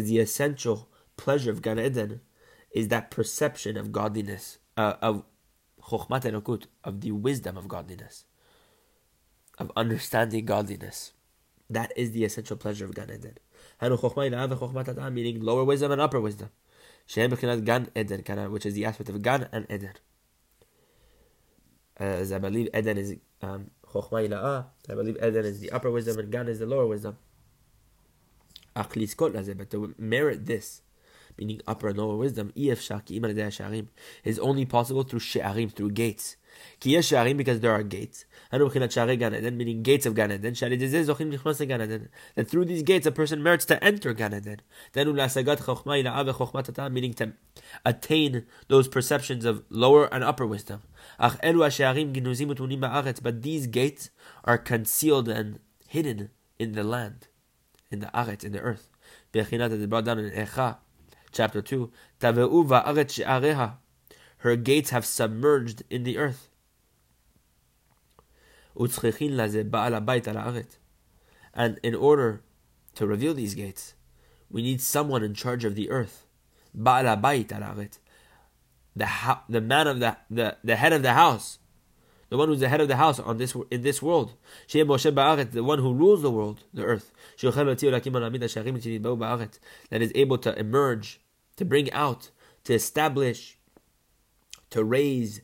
the 0.08 0.18
essential 0.18 0.88
pleasure 1.16 1.52
of 1.52 1.62
Gan 1.62 1.78
Eden 1.78 2.20
is 2.72 2.88
that 2.88 3.12
perception 3.12 3.76
of 3.76 3.92
godliness, 3.92 4.58
uh, 4.76 4.94
of 5.00 5.22
chokhmat 5.84 6.66
of 6.82 7.00
the 7.00 7.12
wisdom 7.12 7.56
of 7.56 7.68
godliness, 7.68 8.24
of 9.56 9.70
understanding 9.76 10.44
godliness. 10.44 11.12
That 11.72 11.90
is 11.96 12.12
the 12.12 12.24
essential 12.24 12.56
pleasure 12.56 12.84
of 12.84 12.94
Gan 12.94 13.10
Eden. 13.10 13.38
Meaning 15.14 15.40
lower 15.40 15.64
wisdom 15.64 15.90
and 15.90 16.00
upper 16.00 16.20
wisdom. 16.20 16.50
Gan 17.14 17.88
Eden, 17.96 18.52
which 18.52 18.66
is 18.66 18.74
the 18.74 18.84
aspect 18.84 19.08
of 19.08 19.22
Gan 19.22 19.48
and 19.52 19.66
Eden. 19.70 19.94
As 21.96 22.32
I 22.32 22.38
believe 22.38 22.68
Eden 22.74 22.98
is 22.98 23.16
um, 23.40 23.70
I 23.94 24.94
believe 24.94 25.16
Eden 25.16 25.44
is 25.46 25.60
the 25.60 25.70
upper 25.72 25.90
wisdom 25.90 26.18
and 26.18 26.30
Gan 26.30 26.48
is 26.48 26.58
the 26.58 26.66
lower 26.66 26.86
wisdom. 26.86 27.16
But 28.74 28.90
to 29.70 29.94
merit 29.98 30.46
this, 30.46 30.82
meaning 31.38 31.60
upper 31.66 31.88
and 31.88 31.98
lower 31.98 32.16
wisdom, 32.16 32.52
is 32.54 34.38
only 34.38 34.64
possible 34.66 35.02
through 35.04 35.20
she'arim, 35.20 35.70
through 35.70 35.90
gates. 35.92 36.36
Because 36.80 37.60
there 37.60 37.72
are 37.72 37.82
gates. 37.82 38.24
Meaning 38.52 39.82
gates 39.82 40.06
of 40.06 40.14
Gan 40.14 40.32
Eden. 40.32 40.52
That 40.54 42.48
through 42.48 42.64
these 42.64 42.82
gates 42.82 43.06
a 43.06 43.12
person 43.12 43.42
merits 43.42 43.64
to 43.66 43.82
enter 43.82 44.12
Gan 44.12 44.34
Eden. 44.34 44.60
Meaning 46.92 47.14
to 47.14 47.32
attain 47.84 48.46
those 48.68 48.88
perceptions 48.88 49.44
of 49.44 49.64
lower 49.70 50.12
and 50.12 50.22
upper 50.24 50.46
wisdom. 50.46 50.82
But 51.18 51.40
these 53.42 53.66
gates 53.66 54.10
are 54.44 54.58
concealed 54.58 55.28
and 55.28 55.60
hidden 55.88 56.30
in 56.58 56.72
the 56.72 56.84
land, 56.84 57.28
in 57.90 58.00
the 58.00 58.06
aret, 58.14 58.44
in 58.44 58.52
the 58.52 58.60
earth. 58.60 58.88
brought 59.32 60.04
down 60.04 60.18
in 60.18 60.30
Echa, 60.30 60.78
chapter 61.32 61.62
2. 61.62 61.90
Her 64.42 64.56
gates 64.56 64.90
have 64.90 65.06
submerged 65.06 65.84
in 65.88 66.02
the 66.02 66.18
earth. 66.18 66.48
And 71.54 71.78
in 71.84 71.94
order 71.94 72.42
to 72.96 73.06
reveal 73.06 73.34
these 73.34 73.54
gates, 73.54 73.94
we 74.50 74.62
need 74.62 74.80
someone 74.80 75.22
in 75.22 75.34
charge 75.34 75.64
of 75.64 75.76
the 75.76 75.88
earth. 75.90 76.26
The, 78.96 79.06
the 79.48 79.60
man 79.60 79.86
of 79.86 80.00
the, 80.00 80.16
the, 80.28 80.56
the 80.64 80.74
head 80.74 80.92
of 80.92 81.02
the 81.04 81.12
house. 81.12 81.60
The 82.28 82.36
one 82.36 82.48
who's 82.48 82.58
the 82.58 82.68
head 82.68 82.80
of 82.80 82.88
the 82.88 82.96
house 82.96 83.20
on 83.20 83.36
this 83.36 83.54
in 83.70 83.82
this 83.82 84.02
world. 84.02 84.32
The 84.68 84.82
one 84.82 85.78
who 85.78 85.94
rules 85.94 86.22
the 86.22 86.32
world, 86.32 86.64
the 86.74 86.82
earth. 86.82 87.12
That 89.90 90.02
is 90.02 90.12
able 90.16 90.38
to 90.38 90.58
emerge, 90.58 91.20
to 91.56 91.64
bring 91.64 91.92
out, 91.92 92.30
to 92.64 92.74
establish, 92.74 93.58
to 94.72 94.84
raise, 94.84 95.40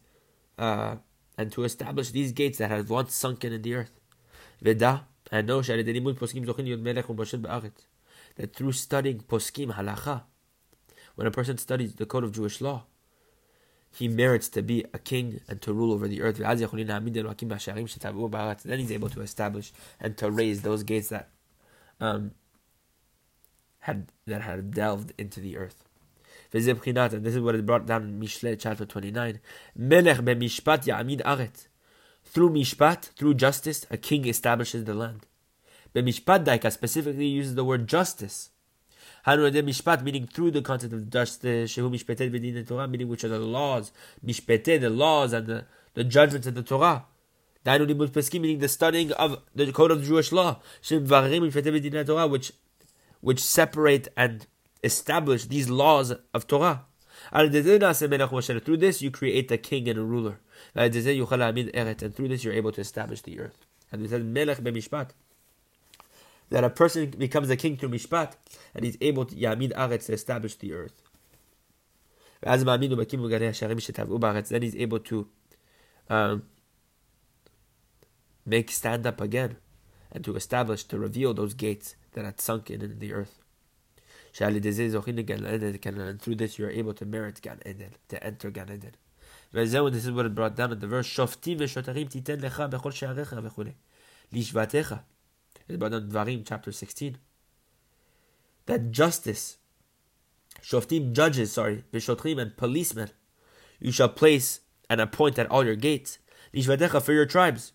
uh, 0.58 0.97
and 1.38 1.50
to 1.52 1.64
establish 1.64 2.11
these 2.11 2.32
gates 2.32 2.58
that 2.58 2.70
have 2.70 2.90
once 2.90 3.14
sunken 3.14 3.52
in 3.52 3.62
the 3.62 3.75
earth. 3.75 4.00
Veda, 4.61 5.06
that 8.38 8.54
through 8.54 8.73
studying 8.73 9.20
poskim 9.20 9.75
halacha, 9.75 10.23
when 11.14 11.26
a 11.26 11.30
person 11.30 11.58
studies 11.58 11.94
the 11.94 12.07
code 12.07 12.24
of 12.24 12.33
Jewish 12.33 12.61
law, 12.61 12.85
he 13.90 14.09
merits 14.09 14.48
to 14.50 14.62
be 14.62 14.85
a 14.92 14.98
king 14.98 15.40
and 15.48 15.61
to 15.62 15.72
rule 15.72 15.92
over 15.92 16.09
the 16.09 16.22
earth. 16.22 16.38
Then 16.38 18.79
he's 18.79 18.92
able 18.92 19.09
to 19.09 19.20
establish 19.20 19.72
and 20.00 20.16
to 20.18 20.31
raise 20.31 20.62
those 20.62 20.83
gates 20.83 21.09
that 21.09 21.31
um, 22.00 22.33
had 23.81 24.12
that 24.26 24.42
had 24.42 24.72
delved 24.72 25.12
into 25.18 25.40
the 25.40 25.57
earth. 25.57 25.88
And 26.52 27.24
this 27.24 27.34
is 27.34 27.40
what 27.40 27.54
is 27.54 27.62
brought 27.62 27.87
down 27.87 28.04
in 28.04 28.20
Mishle 28.20 28.58
chapter 28.58 28.87
29. 28.87 29.40
Melech 29.76 30.18
b'mishpat 30.18 30.84
ya'amid 30.87 31.22
aret. 31.22 31.66
Through 32.24 32.50
mishpat, 32.50 33.11
through 33.16 33.34
justice, 33.34 33.87
a 33.90 33.96
king 33.96 34.26
establishes 34.26 34.84
the 34.84 34.94
land. 34.94 35.26
B'mishpat 35.94 36.44
daika 36.44 36.72
specifically 36.72 37.26
uses 37.26 37.54
the 37.54 37.64
word 37.64 37.87
justice. 37.87 38.50
Hanu 39.26 39.50
mishpat 39.50 40.02
meaning 40.02 40.26
through 40.26 40.50
the 40.52 40.62
concept 40.62 40.94
of 40.94 41.11
justice, 41.11 41.74
shehu 41.74 41.90
mishpetet 41.90 42.30
b'din 42.32 42.66
Torah, 42.66 42.88
meaning 42.88 43.08
which 43.08 43.24
are 43.24 43.28
the 43.28 43.38
laws, 43.38 43.92
mishpetet, 44.24 44.80
the 44.80 44.90
laws 44.90 45.34
and 45.34 45.46
the, 45.46 45.64
the 45.94 46.04
judgments 46.04 46.46
of 46.46 46.54
the 46.54 46.62
Torah. 46.62 47.04
Meaning 47.66 48.58
the 48.61 48.68
studying 48.68 49.12
of 49.12 49.42
the 49.54 49.70
code 49.72 49.90
of 49.90 50.02
Jewish 50.02 50.32
law, 50.32 50.61
which 52.28 52.52
which 53.20 53.40
separate 53.40 54.08
and 54.16 54.46
establish 54.82 55.46
these 55.46 55.68
laws 55.68 56.14
of 56.32 56.46
Torah. 56.46 56.84
Through 57.32 58.76
this, 58.76 59.02
you 59.02 59.10
create 59.10 59.50
a 59.50 59.58
king 59.58 59.88
and 59.88 59.98
a 59.98 60.04
ruler. 60.04 60.38
And 60.74 60.94
through 60.94 62.28
this, 62.28 62.44
you're 62.44 62.54
able 62.54 62.72
to 62.72 62.80
establish 62.80 63.22
the 63.22 63.40
earth. 63.40 63.66
And 63.90 64.02
we 64.02 64.08
said, 64.08 64.24
Melech 64.24 64.58
b'mishpat. 64.58 65.10
That 66.50 66.64
a 66.64 66.70
person 66.70 67.10
becomes 67.10 67.50
a 67.50 67.56
king 67.56 67.76
through 67.76 67.90
mishpat, 67.90 68.32
and 68.74 68.84
he's 68.84 68.96
able 69.02 69.26
to 69.26 69.34
yamid 69.34 69.74
aretz 69.74 70.06
to 70.06 70.14
establish 70.14 70.54
the 70.54 70.72
earth. 70.72 71.02
Then 72.40 72.66
he's 74.62 74.76
able 74.76 74.98
to 75.00 75.28
um, 76.08 76.44
make 78.46 78.70
stand 78.70 79.06
up 79.06 79.20
again, 79.20 79.58
and 80.10 80.24
to 80.24 80.36
establish, 80.36 80.84
to 80.84 80.98
reveal 80.98 81.34
those 81.34 81.52
gates 81.52 81.96
that 82.12 82.24
had 82.24 82.40
sunken 82.40 82.80
in 82.80 82.98
the 82.98 83.12
earth. 83.12 83.42
And 84.40 86.20
through 86.20 86.34
this 86.36 86.58
you 86.58 86.66
are 86.66 86.70
able 86.70 86.94
to 86.94 87.04
merit 87.04 87.40
Gan 87.42 87.60
Eden, 87.66 87.94
to 88.08 88.22
enter 88.24 88.50
Gan 88.50 88.70
Eden. 88.72 88.94
This 89.52 89.72
is 89.74 90.10
what 90.10 90.26
it 90.26 90.34
brought 90.34 90.56
down 90.56 90.72
in 90.72 90.78
the 90.78 90.86
verse, 90.86 91.06
Shoftim 91.08 91.58
v'shotarim 91.58 92.10
titen 92.10 92.40
lecha 92.40 92.68
bechol 92.70 92.92
she'arecha 92.92 93.40
v'chule. 93.42 93.74
Lishvatecha. 94.32 95.00
It's 95.66 95.78
brought 95.78 95.92
down 95.92 96.10
Dvarim, 96.10 96.44
chapter 96.46 96.70
16. 96.70 97.16
That 98.66 98.90
justice, 98.90 99.56
Shoftim, 100.62 101.12
judges, 101.12 101.52
sorry, 101.52 101.84
v'shotrim, 101.92 102.38
and 102.40 102.56
policemen, 102.56 103.10
you 103.80 103.90
shall 103.90 104.10
place 104.10 104.60
and 104.90 105.00
appoint 105.00 105.38
at 105.38 105.50
all 105.50 105.64
your 105.64 105.76
gates. 105.76 106.18
Lishvatecha, 106.54 107.00
for 107.02 107.12
your 107.12 107.26
tribes. 107.26 107.72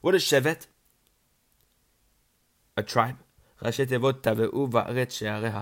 What 0.00 0.14
is 0.14 0.22
Shevet? 0.22 0.66
A 2.76 2.82
tribe. 2.84 3.18
ראשי 3.63 3.85
תיבות 3.85 4.23
תבעו 4.23 4.67
בארץ 4.67 5.13
שעריה. 5.13 5.61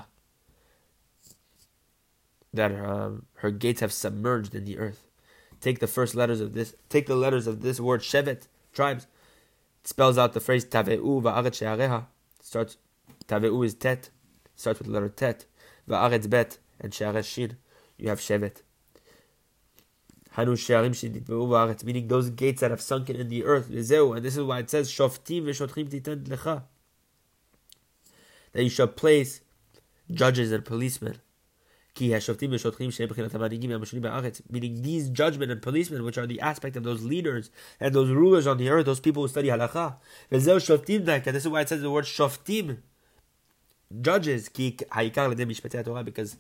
That 2.54 2.72
um, 2.72 3.26
her 3.36 3.52
gates 3.52 3.80
have 3.80 3.94
submerged 3.94 4.54
in 4.56 4.66
the 4.66 4.78
earth. 4.78 5.08
Take 5.62 5.80
the 5.80 5.88
first 5.88 6.16
letters 6.16 6.42
of 6.42 6.54
this. 6.54 6.76
Take 6.90 7.06
the 7.06 7.16
letters 7.16 7.48
of 7.48 7.62
this 7.62 7.80
word 7.80 8.02
Shevet, 8.02 8.48
tribes. 8.74 9.08
It 9.82 9.88
spells 9.88 10.18
out 10.18 10.34
the 10.34 10.42
phrase 10.42 10.66
Taveu 10.66 11.22
va'aretz 11.22 11.56
she'areha. 11.56 12.08
Starts 12.42 12.78
Taveu 13.28 13.66
is 13.66 13.74
Tet. 13.76 14.10
Starts 14.56 14.80
with 14.80 14.88
the 14.88 14.94
letter 14.94 15.08
Tet. 15.08 15.46
Va'aretz 15.88 16.30
Bet 16.30 16.58
and 16.80 16.94
she'aresh 16.94 17.26
Shin. 17.26 17.58
You 17.98 18.10
have 18.10 18.20
Shevet. 18.20 18.64
Hanu 20.32 20.58
she'arim 20.58 20.92
shenitbeu 20.92 21.48
va'aretz. 21.48 21.86
Meaning 21.86 22.10
those 22.10 22.32
gates 22.32 22.60
that 22.60 22.72
have 22.72 22.82
sunken 22.82 23.16
in 23.16 23.30
the 23.30 23.46
earth. 23.46 23.70
And 23.70 24.26
this 24.26 24.36
is 24.36 24.44
why 24.44 24.60
it 24.60 24.70
says 24.70 24.92
Shoftim 24.92 25.44
v'shotrim 25.44 25.90
titan 25.90 26.26
lecha 26.26 26.64
that 28.57 28.65
you 28.65 28.71
shall 28.71 28.89
place 28.89 29.43
judges 30.11 30.51
and 30.51 30.65
policemen. 30.65 31.21
Meaning 32.01 32.23
these 34.83 35.11
judgment 35.11 35.53
and 35.53 35.61
policemen, 35.61 36.05
which 36.05 36.17
are 36.17 36.27
the 36.27 36.41
aspect 36.41 36.75
of 36.77 36.83
those 36.83 37.03
leaders 37.03 37.51
and 37.79 37.95
those 37.95 38.09
rulers 38.09 38.47
on 38.47 38.57
the 38.57 38.71
earth, 38.71 38.87
those 38.87 39.01
people 39.01 39.23
who 39.23 39.29
study 39.29 39.49
halacha. 39.49 39.97
This 40.31 40.47
is 40.47 41.49
why 41.49 41.61
it 41.61 41.69
says 41.69 41.83
the 41.83 41.91
word 41.91 42.07
shoftim, 42.07 42.79
judges, 44.01 44.49
because 44.49 46.37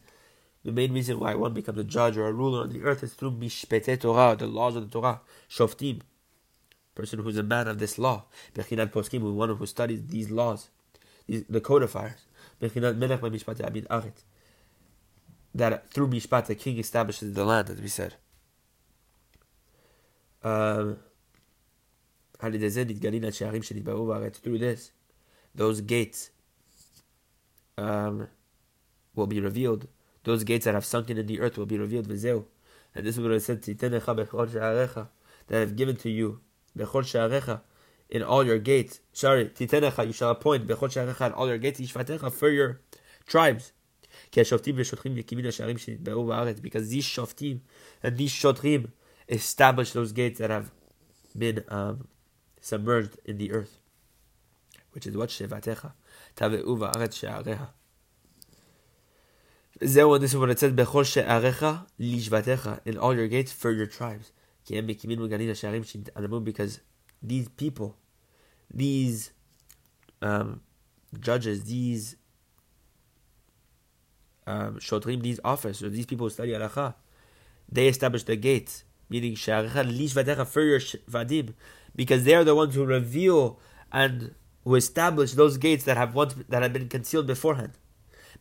the 0.65 0.73
main 0.73 0.95
reason 0.95 1.21
why 1.21 1.35
one 1.35 1.53
becomes 1.53 1.79
a 1.79 1.85
judge 1.85 2.17
or 2.17 2.29
a 2.29 2.33
ruler 2.33 2.63
on 2.63 2.71
the 2.71 2.83
earth 2.83 3.03
is 3.03 3.13
through 3.13 3.33
mishpete 3.33 4.01
Torah, 4.01 4.37
the 4.37 4.47
laws 4.47 4.75
of 4.75 4.91
the 4.91 5.01
Torah. 5.01 5.21
Shoftim, 5.51 6.01
person 6.95 7.19
who's 7.19 7.37
a 7.37 7.43
man 7.43 7.69
of 7.69 7.79
this 7.79 7.99
law. 7.99 8.25
One 8.55 9.51
who 9.55 9.67
studies 9.67 10.07
these 10.07 10.31
laws 10.31 10.71
the 11.29 11.61
codifiers. 11.61 12.27
That 15.55 15.93
through 15.93 16.09
Mishpat 16.09 16.47
the 16.47 16.55
king 16.55 16.79
establishes 16.79 17.35
the 17.35 17.45
land, 17.45 17.71
as 17.71 17.81
we 17.81 17.89
said. 17.89 18.15
Um, 20.43 20.99
through 22.39 22.59
this, 24.59 24.93
those 25.55 25.81
gates 25.81 26.31
um, 27.79 28.29
will 29.15 29.27
be 29.27 29.41
revealed. 29.41 29.89
Those 30.25 30.45
gates 30.45 30.67
that 30.67 30.75
have 30.75 30.85
sunken 30.85 31.17
in 31.19 31.27
the 31.27 31.41
earth 31.41 31.57
will 31.57 31.67
be 31.67 31.79
revealed. 31.79 32.09
And 32.09 33.07
this 33.07 33.17
is 33.17 33.21
what 33.21 33.33
it 33.33 33.41
said, 33.41 33.63
that 33.63 34.83
I 35.51 35.59
have 35.59 35.77
given 35.77 35.97
to 35.97 36.11
you 36.11 36.41
in 38.09 38.23
all 38.23 38.45
your 38.45 38.59
gates. 38.59 39.01
Sorry, 39.13 39.47
titenecha, 39.47 40.07
you 40.07 40.13
shall 40.13 40.31
appoint 40.31 40.71
in 40.71 41.33
all 41.33 41.49
your 41.49 41.59
gates 41.59 41.91
for 41.91 42.51
your 42.51 42.81
tribes. 43.27 43.73
Because 44.33 44.51
these 44.51 44.91
shoftim 47.05 47.61
and 48.03 48.17
these 48.17 48.33
shotrim 48.33 48.91
establish 49.29 49.93
those 49.93 50.13
gates 50.13 50.39
that 50.39 50.49
have 50.51 50.71
been 51.37 51.65
um, 51.69 52.09
submerged 52.61 53.19
in 53.25 53.39
the 53.39 53.53
earth, 53.53 53.79
which 54.93 55.07
is 55.07 55.17
what 55.17 55.31
shevatecha 55.31 55.93
tave'u 56.37 56.79
va'aret 56.79 57.15
she'areha. 57.15 57.69
Zeh, 59.81 60.21
this 60.21 60.33
is 60.33 60.39
what 60.39 60.51
it 60.51 60.59
says, 60.59 60.73
Bechol 60.73 61.05
she'arecha 61.05 61.87
lishvatecha, 62.01 62.81
in 62.87 62.97
all 62.97 63.15
your 63.15 63.29
gates 63.29 63.53
for 63.53 63.71
your 63.71 63.87
tribes. 63.87 64.33
Because 64.69 66.81
these 67.27 67.49
people, 67.49 67.97
these 68.73 69.33
um, 70.23 70.61
judges, 71.21 71.65
these 71.65 72.17
um, 74.47 74.77
shotrim, 74.79 75.23
these 75.23 75.41
officers, 75.45 75.93
these 75.93 76.07
people 76.07 76.27
who 76.27 76.31
study 76.31 76.53
halacha, 76.53 76.95
they 77.71 77.89
establish 77.89 78.23
the 78.23 78.37
gates, 78.37 78.85
meaning 79.09 79.37
because 81.97 82.25
they 82.25 82.35
are 82.35 82.45
the 82.45 82.55
ones 82.55 82.75
who 82.75 82.85
reveal 82.85 83.59
and 83.91 84.35
who 84.65 84.75
establish 84.75 85.33
those 85.33 85.57
gates 85.59 85.85
that 85.85 85.97
have 85.97 86.15
once 86.15 86.35
that 86.49 86.63
have 86.63 86.73
been 86.73 86.89
concealed 86.89 87.27
beforehand. 87.27 87.73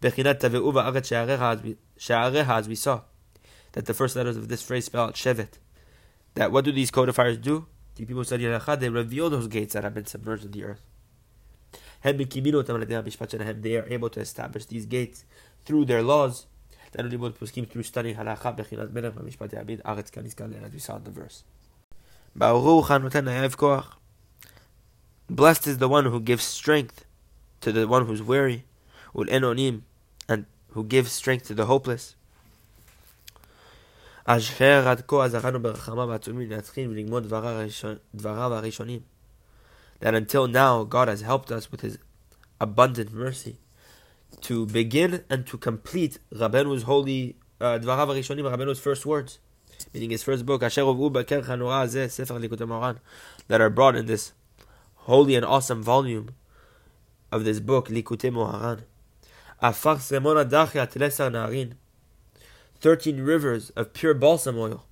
As 0.03 0.17
we 2.67 2.75
saw, 2.75 3.01
that 3.71 3.85
the 3.85 3.93
first 3.93 4.15
letters 4.15 4.37
of 4.37 4.47
this 4.47 4.61
phrase 4.61 4.85
spell 4.85 5.05
out 5.05 5.15
shevet. 5.15 5.59
That 6.35 6.51
what 6.51 6.65
do 6.65 6.71
these 6.71 6.91
codifiers 6.91 7.37
do? 7.37 7.67
The 7.95 8.05
people 8.05 8.23
study 8.25 8.43
halacha, 8.43 8.79
they 8.79 8.89
reveal 8.89 9.29
those 9.29 9.47
gates 9.47 9.73
that 9.73 9.83
have 9.83 9.93
been 9.93 10.05
submerged 10.05 10.45
in 10.45 10.51
the 10.51 10.63
earth. 10.65 10.81
They 12.03 13.77
are 13.77 13.87
able 13.87 14.09
to 14.09 14.19
establish 14.19 14.65
these 14.65 14.85
gates 14.85 15.23
through 15.65 15.85
their 15.85 16.03
laws. 16.03 16.45
through 16.93 17.83
studying 17.83 18.15
halacha, 18.15 18.55
the 21.03 21.11
verse. 21.11 21.43
Blessed 25.29 25.67
is 25.67 25.77
the 25.77 25.89
one 25.89 26.05
who 26.05 26.19
gives 26.19 26.43
strength 26.43 27.05
to 27.61 27.71
the 27.71 27.87
one 27.87 28.05
who's 28.05 28.21
weary, 28.21 28.65
and 29.15 30.45
who 30.69 30.83
gives 30.83 31.11
strength 31.11 31.47
to 31.47 31.53
the 31.55 31.65
hopeless. 31.65 32.15
That 34.27 34.41
until 40.15 40.47
now 40.47 40.83
God 40.83 41.07
has 41.07 41.21
helped 41.21 41.51
us 41.51 41.71
with 41.71 41.81
His 41.81 41.99
abundant 42.59 43.13
mercy. 43.13 43.59
To 44.41 44.65
begin 44.65 45.23
and 45.29 45.45
to 45.45 45.59
complete 45.59 46.17
Rabbenu's 46.31 46.81
holy 46.83 47.35
uh, 47.61 47.77
Dvarav 47.77 48.07
Arishonim, 48.07 48.49
Rabbenu's 48.49 48.79
first 48.79 49.05
words, 49.05 49.37
meaning 49.93 50.09
his 50.09 50.23
first 50.23 50.43
book, 50.43 50.61
that 50.61 50.75
are 53.49 53.69
brought 53.69 53.95
in 53.95 54.07
this 54.07 54.33
holy 54.95 55.35
and 55.35 55.45
awesome 55.45 55.83
volume 55.83 56.29
of 57.31 57.45
this 57.45 57.59
book, 57.59 57.89
Likutei 57.89 58.31
Moharan 58.31 58.85
Thirteen 62.84 63.22
rivers 63.22 63.70
of 63.70 63.92
pure 63.92 64.14
balsam 64.14 64.58
oil. 64.58 64.84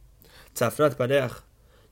Tzafnat 0.54 0.96
Paneach, 0.96 1.40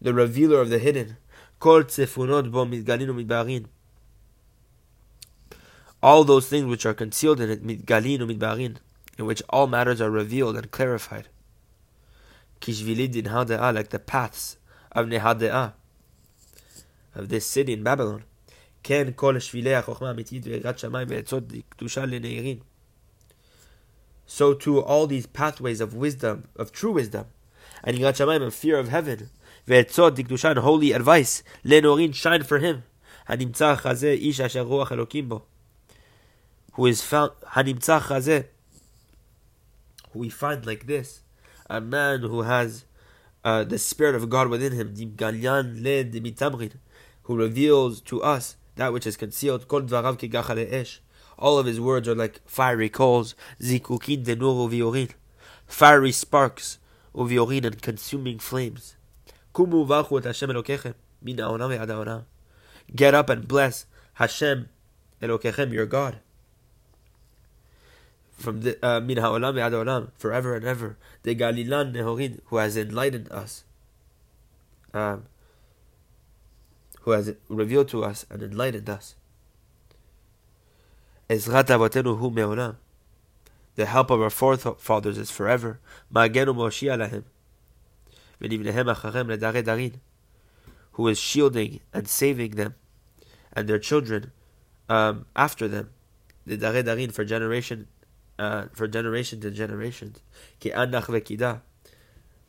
the 0.00 0.12
revealer 0.12 0.60
of 0.60 0.68
the 0.70 0.78
hidden. 0.78 1.16
Kol 1.58 1.84
tzefunot 1.84 2.50
bo 2.50 2.66
midgalin 2.66 3.08
midbarin. 3.08 3.66
All 6.02 6.24
those 6.24 6.46
things 6.48 6.66
which 6.66 6.84
are 6.84 6.94
concealed 6.94 7.40
in 7.40 7.50
it, 7.50 7.64
midgalin 7.64 8.20
midbarin, 8.20 8.76
in 9.18 9.24
which 9.24 9.42
all 9.48 9.66
matters 9.66 10.00
are 10.00 10.10
revealed 10.10 10.56
and 10.56 10.70
clarified. 10.70 11.28
Kishvilid 12.60 13.16
in 13.16 13.24
Hade'ah, 13.24 13.74
like 13.74 13.88
the 13.88 13.98
paths 13.98 14.58
of 14.92 15.06
Nehade'ah, 15.06 15.72
of 17.14 17.28
this 17.28 17.46
city 17.46 17.72
in 17.72 17.82
Babylon. 17.82 18.22
כן 18.82 19.08
כל 19.16 19.38
שבילי 19.38 19.74
החוכמה 19.74 20.08
האמיתית 20.08 20.46
ויראת 20.46 20.78
שמיים 20.78 21.08
ועצות 21.10 21.44
קדושה 21.68 22.06
לנעירים. 22.06 22.58
So 24.25 24.53
too 24.53 24.81
all 24.81 25.07
these 25.07 25.25
pathways 25.25 25.81
of 25.81 25.93
wisdom, 25.93 26.47
of 26.55 26.71
true 26.71 26.91
wisdom, 26.91 27.27
and 27.83 27.97
yirat 27.97 28.17
shamayim 28.17 28.43
and 28.43 28.53
fear 28.53 28.77
of 28.77 28.89
heaven, 28.89 29.29
ve'etzot 29.67 30.15
dikdushan 30.15 30.57
holy 30.59 30.91
advice, 30.91 31.43
lenorin 31.65 32.13
shine 32.13 32.43
for 32.43 32.59
him, 32.59 32.83
hanimtzah 33.29 33.81
chazeh 33.81 34.29
ish 34.29 34.39
asher 34.39 34.63
ruach 34.63 34.87
elokim 34.87 35.29
bo, 35.29 35.43
who 36.73 36.85
is 36.85 37.01
found 37.01 37.31
hanimtzah 37.53 38.01
chazeh, 38.01 38.45
who 40.11 40.19
we 40.19 40.29
find 40.29 40.65
like 40.65 40.87
this, 40.87 41.21
a 41.69 41.81
man 41.81 42.21
who 42.21 42.43
has 42.43 42.85
uh, 43.43 43.63
the 43.63 43.79
spirit 43.79 44.15
of 44.15 44.29
God 44.29 44.49
within 44.49 44.73
him, 44.73 44.93
dimgalyan 44.93 45.81
le 45.83 46.71
who 47.23 47.37
reveals 47.37 48.01
to 48.01 48.21
us 48.21 48.55
that 48.75 48.93
which 48.93 49.07
is 49.07 49.17
concealed, 49.17 49.67
kol 49.67 49.81
dvarav 49.81 50.17
ki 50.19 50.29
esh, 50.33 51.01
all 51.41 51.57
of 51.57 51.65
his 51.65 51.81
words 51.81 52.07
are 52.07 52.15
like 52.15 52.39
fiery 52.47 52.87
coals, 52.87 53.35
zikukin 53.59 54.23
denur 54.23 54.69
uviorin, 54.69 55.11
fiery 55.65 56.11
sparks, 56.11 56.77
uviorin 57.15 57.65
and 57.65 57.81
consuming 57.81 58.37
flames. 58.37 58.95
Kumu 59.53 59.85
vachu 59.85 60.19
et 60.19 60.25
Hashem 60.25 60.49
Elokechem, 60.49 60.93
min 61.21 61.37
ha'olam 61.39 61.75
ve'ad 61.75 62.23
Get 62.95 63.13
up 63.13 63.29
and 63.29 63.47
bless 63.47 63.85
Hashem 64.13 64.69
Elokechem, 65.21 65.73
your 65.73 65.87
God. 65.87 66.19
From 68.31 68.61
the 68.61 68.77
uh, 68.85 68.99
min 68.99 69.17
ha'olam 69.17 69.55
ve'ad 69.55 69.71
ha'olam, 69.71 70.11
forever 70.15 70.55
and 70.55 70.65
ever. 70.65 70.97
The 71.23 71.35
Galilan 71.35 71.93
Nehorin, 71.93 72.39
who 72.45 72.57
has 72.57 72.77
enlightened 72.77 73.31
us. 73.31 73.63
Um, 74.93 75.25
who 77.01 77.11
has 77.11 77.33
revealed 77.49 77.87
to 77.89 78.03
us 78.03 78.27
and 78.29 78.43
enlightened 78.43 78.89
us. 78.89 79.15
Ezrat 81.31 81.67
Avotenu 81.67 82.17
hu 82.17 82.29
me'olam. 82.29 82.75
The 83.75 83.85
help 83.85 84.09
of 84.11 84.21
our 84.21 84.29
forefathers 84.29 85.17
is 85.17 85.31
forever. 85.31 85.79
Ma'agenu 86.13 86.53
Moshia 86.53 86.97
lahim. 86.97 87.23
V'nivnehem 88.41 88.93
acharem 88.93 89.27
ledare 89.27 89.63
darin. 89.63 90.01
Who 90.93 91.07
is 91.07 91.17
shielding 91.17 91.79
and 91.93 92.05
saving 92.05 92.51
them 92.51 92.75
and 93.53 93.69
their 93.69 93.79
children 93.79 94.33
um, 94.89 95.25
after 95.33 95.69
them. 95.69 95.91
The 96.45 96.57
dare 96.57 96.83
darin 96.83 97.11
for 97.11 97.23
generation 97.23 97.87
uh, 98.37 98.65
for 98.73 98.89
generation 98.89 99.39
to 99.39 99.51
generations. 99.51 100.19
Ki 100.59 100.71
anach 100.71 101.05
v'kida. 101.05 101.61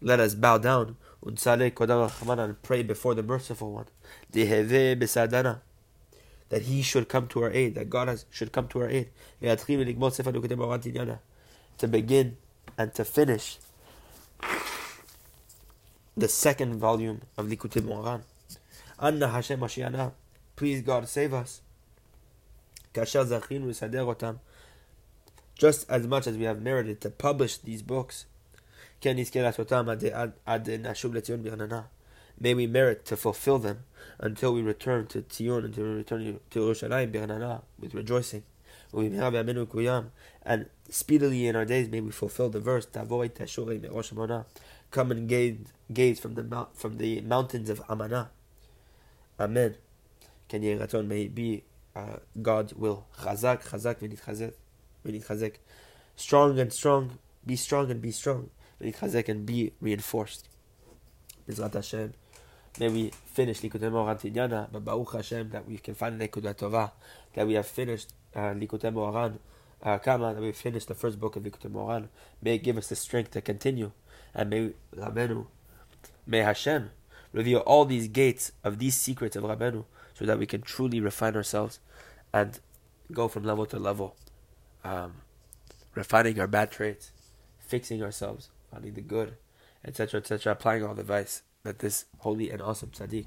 Let 0.01 0.19
us 0.19 0.35
bow 0.35 0.59
down 0.59 0.97
and 1.23 2.63
pray 2.63 2.83
before 2.83 3.15
the 3.15 3.23
merciful 3.23 3.71
one. 3.71 3.87
Besadana 4.33 5.61
that 6.53 6.63
He 6.63 6.83
should 6.83 7.09
come 7.09 7.27
to 7.29 7.43
our 7.45 7.51
aid, 7.51 7.75
that 7.77 7.89
God 7.89 8.09
has, 8.09 8.27
should 8.31 8.53
come 8.53 8.69
to 8.69 8.83
our 8.83 8.89
aid. 8.91 9.09
To 11.79 11.89
begin 11.89 12.37
and 12.77 12.95
to 12.95 13.05
finish 13.07 13.59
the 16.15 16.29
second 16.29 16.77
volume 16.77 17.23
of 17.39 17.47
Likutei 17.47 17.81
Moharan. 17.81 18.21
Anna 19.01 19.29
Hashem 19.29 19.65
please 20.55 20.83
God 20.83 21.09
save 21.09 21.33
us. 21.33 21.63
Just 25.55 25.87
as 25.89 26.07
much 26.07 26.27
as 26.27 26.37
we 26.37 26.45
have 26.45 26.61
merited 26.61 27.01
to 27.01 27.09
publish 27.09 27.57
these 27.57 27.81
books. 27.81 28.27
May 29.03 29.15
we 32.55 32.67
merit 32.67 33.07
to 33.07 33.17
fulfill 33.17 33.59
them 33.59 33.85
until 34.23 34.55
we 34.55 34.63
return 34.63 35.07
to 35.09 35.21
Tzion, 35.21 35.65
until 35.65 35.85
we 35.85 35.91
return 35.91 36.41
to 36.51 36.59
Yerushalayim 36.61 37.61
with 37.79 37.93
rejoicing. 37.93 38.45
And 40.45 40.67
speedily 40.89 41.47
in 41.47 41.57
our 41.57 41.65
days 41.65 41.89
may 41.89 42.01
we 42.01 42.11
fulfill 42.13 42.49
the 42.49 42.61
verse 42.61 42.87
Come 44.91 45.11
and 45.11 45.29
gaze, 45.29 45.59
gaze 45.93 46.21
from 46.21 46.35
the 46.35 46.67
from 46.75 46.99
the 46.99 47.21
mountains 47.23 47.69
of 47.69 47.83
Amana. 47.89 48.31
Amen. 49.41 49.77
Can 50.49 50.63
Yeraton 50.63 51.07
may 51.07 51.29
be 51.29 51.65
uh, 51.97 52.17
God's 52.41 52.75
will. 52.75 53.07
Chazak, 53.21 53.67
chazak, 53.67 54.01
v'nitchazek. 55.05 55.55
Strong 56.15 56.61
and 56.61 56.73
strong, 56.73 57.19
be 57.45 57.57
strong 57.57 57.91
and 57.91 58.03
be 58.03 58.13
strong. 58.13 58.51
V'nitchazek 58.81 59.29
and 59.31 59.47
be 59.47 59.73
reinforced. 59.81 60.49
Bezrat 61.49 61.73
Hashem. 61.73 62.13
May 62.79 62.89
we 62.89 63.11
finish 63.27 63.61
Likutei 63.61 63.91
Tinyana, 63.91 64.69
but 64.73 64.85
Baruch 64.85 65.13
Hashem 65.13 65.51
that 65.51 65.69
we 65.69 65.77
can 65.77 65.95
find 65.95 66.19
Nekudat 66.19 66.57
Tova, 66.57 66.93
that 67.35 67.47
we 67.47 67.53
have 67.55 67.67
finished 67.67 68.15
uh, 68.35 68.55
Likutei 68.55 68.91
Moharan 68.91 69.39
uh, 69.83 69.99
Kama, 69.99 70.35
that 70.35 70.41
we 70.41 70.53
finished 70.53 70.89
the 70.89 70.95
first 70.95 71.21
book 71.21 71.37
of 71.37 71.43
Likutei 71.43 71.71
Moharan. 71.71 72.09
May 72.41 72.55
it 72.55 72.63
give 72.63 72.79
us 72.79 72.89
the 72.89 72.97
strength 72.97 73.33
to 73.33 73.43
continue, 73.43 73.93
and 74.35 74.49
may 74.49 74.71
Rabenu, 74.97 75.47
may 76.27 76.39
Hashem 76.39 76.91
reveal 77.33 77.59
all 77.61 77.85
these 77.85 78.09
gates 78.09 78.53
of 78.65 78.79
these 78.79 78.95
secrets 78.95 79.37
of 79.37 79.45
Rabenu, 79.45 79.85
so 80.15 80.25
that 80.25 80.39
we 80.39 80.47
can 80.47 80.63
truly 80.63 80.99
refine 80.99 81.37
ourselves 81.37 81.79
and 82.33 82.59
go 83.13 83.29
from 83.29 83.45
level 83.45 83.67
to 83.67 83.79
level, 83.79 84.17
um, 84.83 85.17
refining 85.95 86.41
our 86.41 86.47
bad 86.47 86.71
traits, 86.71 87.13
fixing 87.59 88.03
ourselves, 88.03 88.49
finding 88.71 88.95
the 88.95 89.03
good, 89.03 89.37
etc., 89.85 90.21
etc., 90.21 90.53
applying 90.53 90.83
all 90.83 90.95
the 90.95 91.03
advice 91.03 91.43
that 91.65 91.79
this 91.79 92.07
holy 92.19 92.51
and 92.51 92.61
awesome 92.61 92.91
tzaddik 92.91 93.27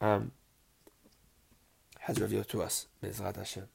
um, 0.00 0.32
has 2.00 2.20
revealed 2.20 2.48
to 2.48 2.62
us. 2.62 2.86
Bezrat 3.02 3.36
Hashem. 3.36 3.68